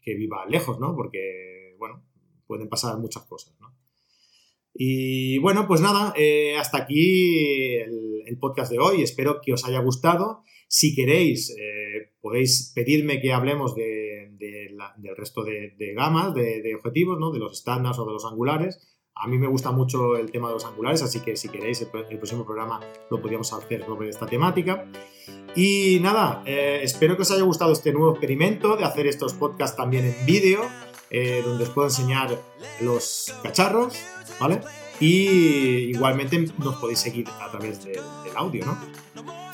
que 0.03 0.15
viva 0.15 0.47
lejos, 0.47 0.79
¿no? 0.79 0.95
Porque, 0.95 1.75
bueno, 1.79 2.03
pueden 2.47 2.69
pasar 2.69 2.99
muchas 2.99 3.25
cosas, 3.25 3.55
¿no? 3.61 3.78
Y 4.81 5.39
bueno, 5.39 5.67
pues 5.67 5.81
nada, 5.81 6.15
eh, 6.17 6.57
hasta 6.57 6.79
aquí 6.79 7.75
el, 7.75 8.39
podcast 8.41 8.71
de 8.71 8.79
hoy. 8.79 9.03
Espero 9.03 9.41
que 9.43 9.53
os 9.53 9.65
haya 9.65 9.81
gustado. 9.81 10.45
Si 10.69 10.95
queréis, 10.95 11.51
eh, 11.51 12.13
podéis 12.21 12.71
pedirme 12.73 13.21
que 13.21 13.33
hablemos 13.33 13.75
de 13.75 14.09
del 14.99 15.17
resto 15.17 15.43
de, 15.45 15.75
gamas, 15.95 16.35
de, 16.35 16.75
objetivos, 16.75 17.19
¿no? 17.19 17.31
de 17.31 17.39
los 17.39 17.53
estándares 17.53 17.99
o 17.99 18.07
de 18.07 18.13
los 18.13 18.25
angulares. 18.25 18.79
A 19.15 19.27
mí 19.27 19.37
me 19.37 19.49
gusta 19.49 19.73
mucho 19.73 20.17
el 20.17 20.31
tema 20.31 20.47
de 20.49 20.55
los 20.55 20.65
angulares, 20.65 21.03
así 21.03 21.21
que 21.21 21.35
si 21.35 21.49
queréis 21.49 21.83
el, 21.83 21.89
próximo 21.89 22.45
programa 22.45 22.81
lo 23.11 23.21
podríamos 23.21 23.53
hacer 23.53 23.85
sobre 23.85 24.09
esta 24.09 24.27
temática. 24.27 24.87
Y 25.57 25.99
nada, 26.01 26.45
eh, 26.47 26.81
espero 26.83 27.17
que 27.17 27.23
os 27.23 27.31
haya 27.33 27.43
gustado 27.43 27.73
este 27.73 27.93
nuevo 27.93 28.11
experimento 28.11 28.77
de 28.77 28.85
hacer 28.85 29.09
estos 29.09 29.35
podcasts 29.35 29.77
también 29.77 30.05
en 30.05 30.27
vídeo, 30.27 30.61
eh, 31.11 31.43
donde 31.45 31.65
os 31.65 31.71
puedo 31.71 31.89
enseñar 31.89 32.39
los 32.81 33.35
cacharros, 33.43 33.95
¿vale? 34.41 34.61
Y 35.01 35.91
igualmente 35.91 36.39
nos 36.59 36.77
podéis 36.77 36.99
seguir 36.99 37.29
a 37.41 37.51
través 37.51 37.85
del 37.85 38.01
audio, 38.35 38.67
¿no? 38.67 38.79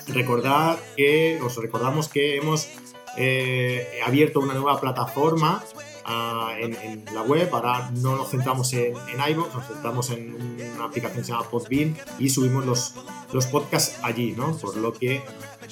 Recordad 0.09 0.79
que, 0.97 1.41
os 1.43 1.57
recordamos 1.57 2.09
que 2.09 2.37
hemos 2.37 2.69
eh, 3.17 4.01
abierto 4.05 4.41
una 4.41 4.55
nueva 4.55 4.81
plataforma 4.81 5.63
ah, 6.05 6.55
en, 6.59 7.05
la 7.15 7.23
web. 7.23 7.49
Ahora 7.53 7.91
no 7.95 8.17
nos 8.17 8.31
centramos 8.31 8.73
en, 8.73 8.95
en 8.97 9.33
iVoox, 9.33 9.55
nos 9.55 9.67
centramos 9.67 10.11
en 10.11 10.35
una 10.75 10.85
aplicación 10.85 11.21
que 11.21 11.27
se 11.27 11.33
llama 11.33 11.49
Podbean 11.49 11.97
y 12.19 12.29
subimos 12.29 12.67
los, 12.67 12.95
los 13.33 13.47
podcasts 13.47 13.99
allí, 14.03 14.33
¿no? 14.33 14.57
Por 14.57 14.77
lo 14.77 14.93
que, 14.93 15.23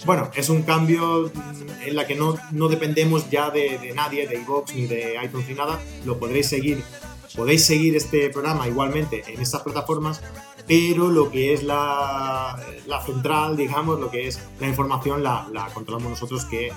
bueno, 0.05 0.31
es 0.35 0.49
un 0.49 0.63
cambio 0.63 1.31
en 1.85 1.97
la 1.97 2.07
que 2.07 2.15
no, 2.15 2.37
no 2.51 2.69
dependemos 2.69 3.31
ya 3.31 3.51
de, 3.51 3.93
nadie, 3.95 4.27
de 4.27 4.37
iVoox 4.37 4.75
ni 4.75 4.87
de 4.87 5.17
iTunes 5.23 5.49
ni 5.49 5.55
nada. 5.55 5.81
Lo 6.05 6.19
podréis 6.19 6.49
seguir, 6.49 6.83
podéis 7.37 7.65
seguir 7.65 7.97
este 7.97 8.31
programa 8.31 8.69
igualmente 8.69 9.23
en 9.27 9.41
estas 9.41 9.63
plataformas 9.63 10.21
pero 10.67 11.11
lo 11.11 11.31
que 11.31 11.53
es 11.53 11.63
la, 11.63 12.57
la, 12.87 13.03
central, 13.03 13.57
digamos, 13.57 14.01
lo 14.01 14.11
que 14.11 14.29
es 14.29 14.41
la 14.61 14.69
información 14.69 15.23
la, 15.23 15.49
la 15.53 15.67
controlamos 15.67 16.11
nosotros, 16.11 16.45
que 16.45 16.73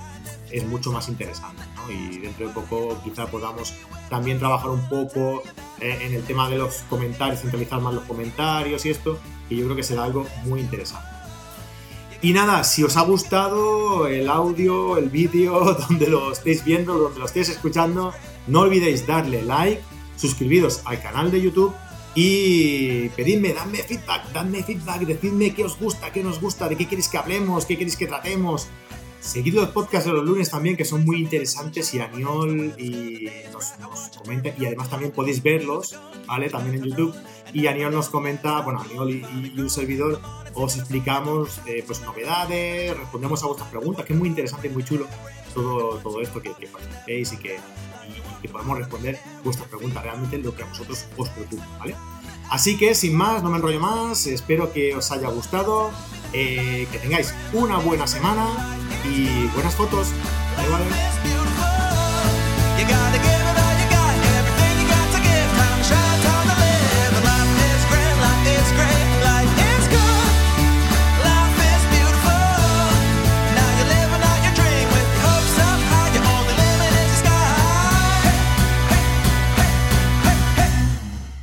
es 0.51 0.65
mucho 0.65 0.91
más 0.91 1.07
interesante. 1.07 1.61
Y 1.89 2.19
dentro 2.19 2.47
de 2.47 2.53
poco 2.53 2.99
quizá 3.03 3.27
podamos 3.27 3.73
también 4.09 4.39
trabajar 4.39 4.71
un 4.71 4.87
poco 4.89 5.43
eh, 5.79 5.99
en 6.01 6.13
el 6.13 6.23
tema 6.23 6.49
de 6.49 6.57
los 6.57 6.77
comentarios, 6.89 7.41
centralizar 7.41 7.81
más 7.81 7.93
los 7.93 8.03
comentarios 8.05 8.85
y 8.85 8.89
esto, 8.89 9.19
que 9.47 9.55
yo 9.55 9.65
creo 9.65 9.75
que 9.75 9.83
será 9.83 10.03
algo 10.03 10.25
muy 10.45 10.61
interesante. 10.61 11.14
Y 12.25 12.33
nada, 12.33 12.63
si 12.63 12.81
os 12.81 12.97
ha 12.97 13.03
gustado 13.03 14.07
el 14.07 14.27
audio, 14.27 14.97
el 14.97 15.11
vídeo, 15.11 15.75
donde 15.87 16.07
lo 16.07 16.31
estéis 16.31 16.65
viendo, 16.65 16.97
donde 16.97 17.19
lo 17.19 17.27
estéis 17.27 17.49
escuchando, 17.49 18.15
no 18.47 18.61
olvidéis 18.61 19.05
darle 19.05 19.43
like, 19.43 19.83
suscribiros 20.15 20.81
al 20.85 20.99
canal 21.03 21.29
de 21.29 21.39
YouTube 21.39 21.75
y 22.15 23.09
pedidme, 23.09 23.53
dadme 23.53 23.83
feedback, 23.83 24.31
dadme 24.33 24.63
feedback, 24.63 25.01
decidme 25.01 25.53
qué 25.53 25.65
os 25.65 25.77
gusta, 25.77 26.11
qué 26.11 26.23
nos 26.23 26.41
gusta, 26.41 26.67
de 26.67 26.75
qué 26.75 26.87
queréis 26.87 27.09
que 27.09 27.19
hablemos, 27.19 27.67
qué 27.67 27.77
queréis 27.77 27.95
que 27.95 28.07
tratemos, 28.07 28.69
Seguid 29.25 29.55
los 29.55 29.69
podcasts 29.69 30.05
de 30.05 30.13
los 30.13 30.23
lunes 30.23 30.51
también, 30.51 30.77
que 30.77 30.85
son 30.85 31.03
muy 31.03 31.19
interesantes 31.19 31.91
y 31.95 31.99
Aniol 31.99 32.75
y 32.77 33.27
nos, 33.51 33.73
comenta, 34.15 34.53
y 34.55 34.67
además 34.67 34.87
también 34.87 35.11
podéis 35.11 35.41
verlos, 35.41 35.99
¿vale? 36.27 36.47
También 36.47 36.75
en 36.75 36.83
YouTube. 36.91 37.15
Y 37.51 37.65
Aniol 37.65 37.91
nos 37.91 38.09
comenta, 38.09 38.61
bueno, 38.61 38.81
Aniol 38.81 39.09
y, 39.09 39.59
un 39.59 39.69
servidor 39.71 40.21
os 40.53 40.77
explicamos 40.77 41.59
eh, 41.65 41.83
pues 41.87 42.01
novedades, 42.01 42.95
respondemos 42.95 43.41
a 43.41 43.47
vuestras 43.47 43.69
preguntas, 43.71 44.05
que 44.05 44.13
es 44.13 44.19
muy 44.19 44.29
interesante 44.29 44.67
y 44.67 44.69
muy 44.69 44.83
chulo 44.83 45.07
todo, 45.55 45.97
todo 45.97 46.21
esto 46.21 46.39
que, 46.39 46.53
que 46.53 46.67
participéis 46.67 47.33
y 47.33 47.37
que, 47.37 47.59
y, 48.43 48.47
podemos 48.47 48.77
responder 48.77 49.19
vuestras 49.43 49.67
preguntas, 49.69 50.03
realmente 50.03 50.37
lo 50.37 50.55
que 50.55 50.61
a 50.61 50.67
vosotros 50.67 51.07
os 51.17 51.29
preocupa, 51.29 51.65
¿vale? 51.79 51.95
Así 52.51 52.77
que 52.77 52.93
sin 52.93 53.15
más, 53.15 53.41
no 53.41 53.49
me 53.49 53.57
enrollo 53.57 53.79
más, 53.79 54.27
espero 54.27 54.71
que 54.71 54.93
os 54.93 55.11
haya 55.11 55.29
gustado, 55.29 55.89
eh, 56.31 56.87
que 56.91 56.99
tengáis 56.99 57.33
una 57.53 57.79
buena 57.79 58.05
semana 58.05 58.84
y 59.11 59.47
buenas 59.53 59.75
fotos. 59.75 60.09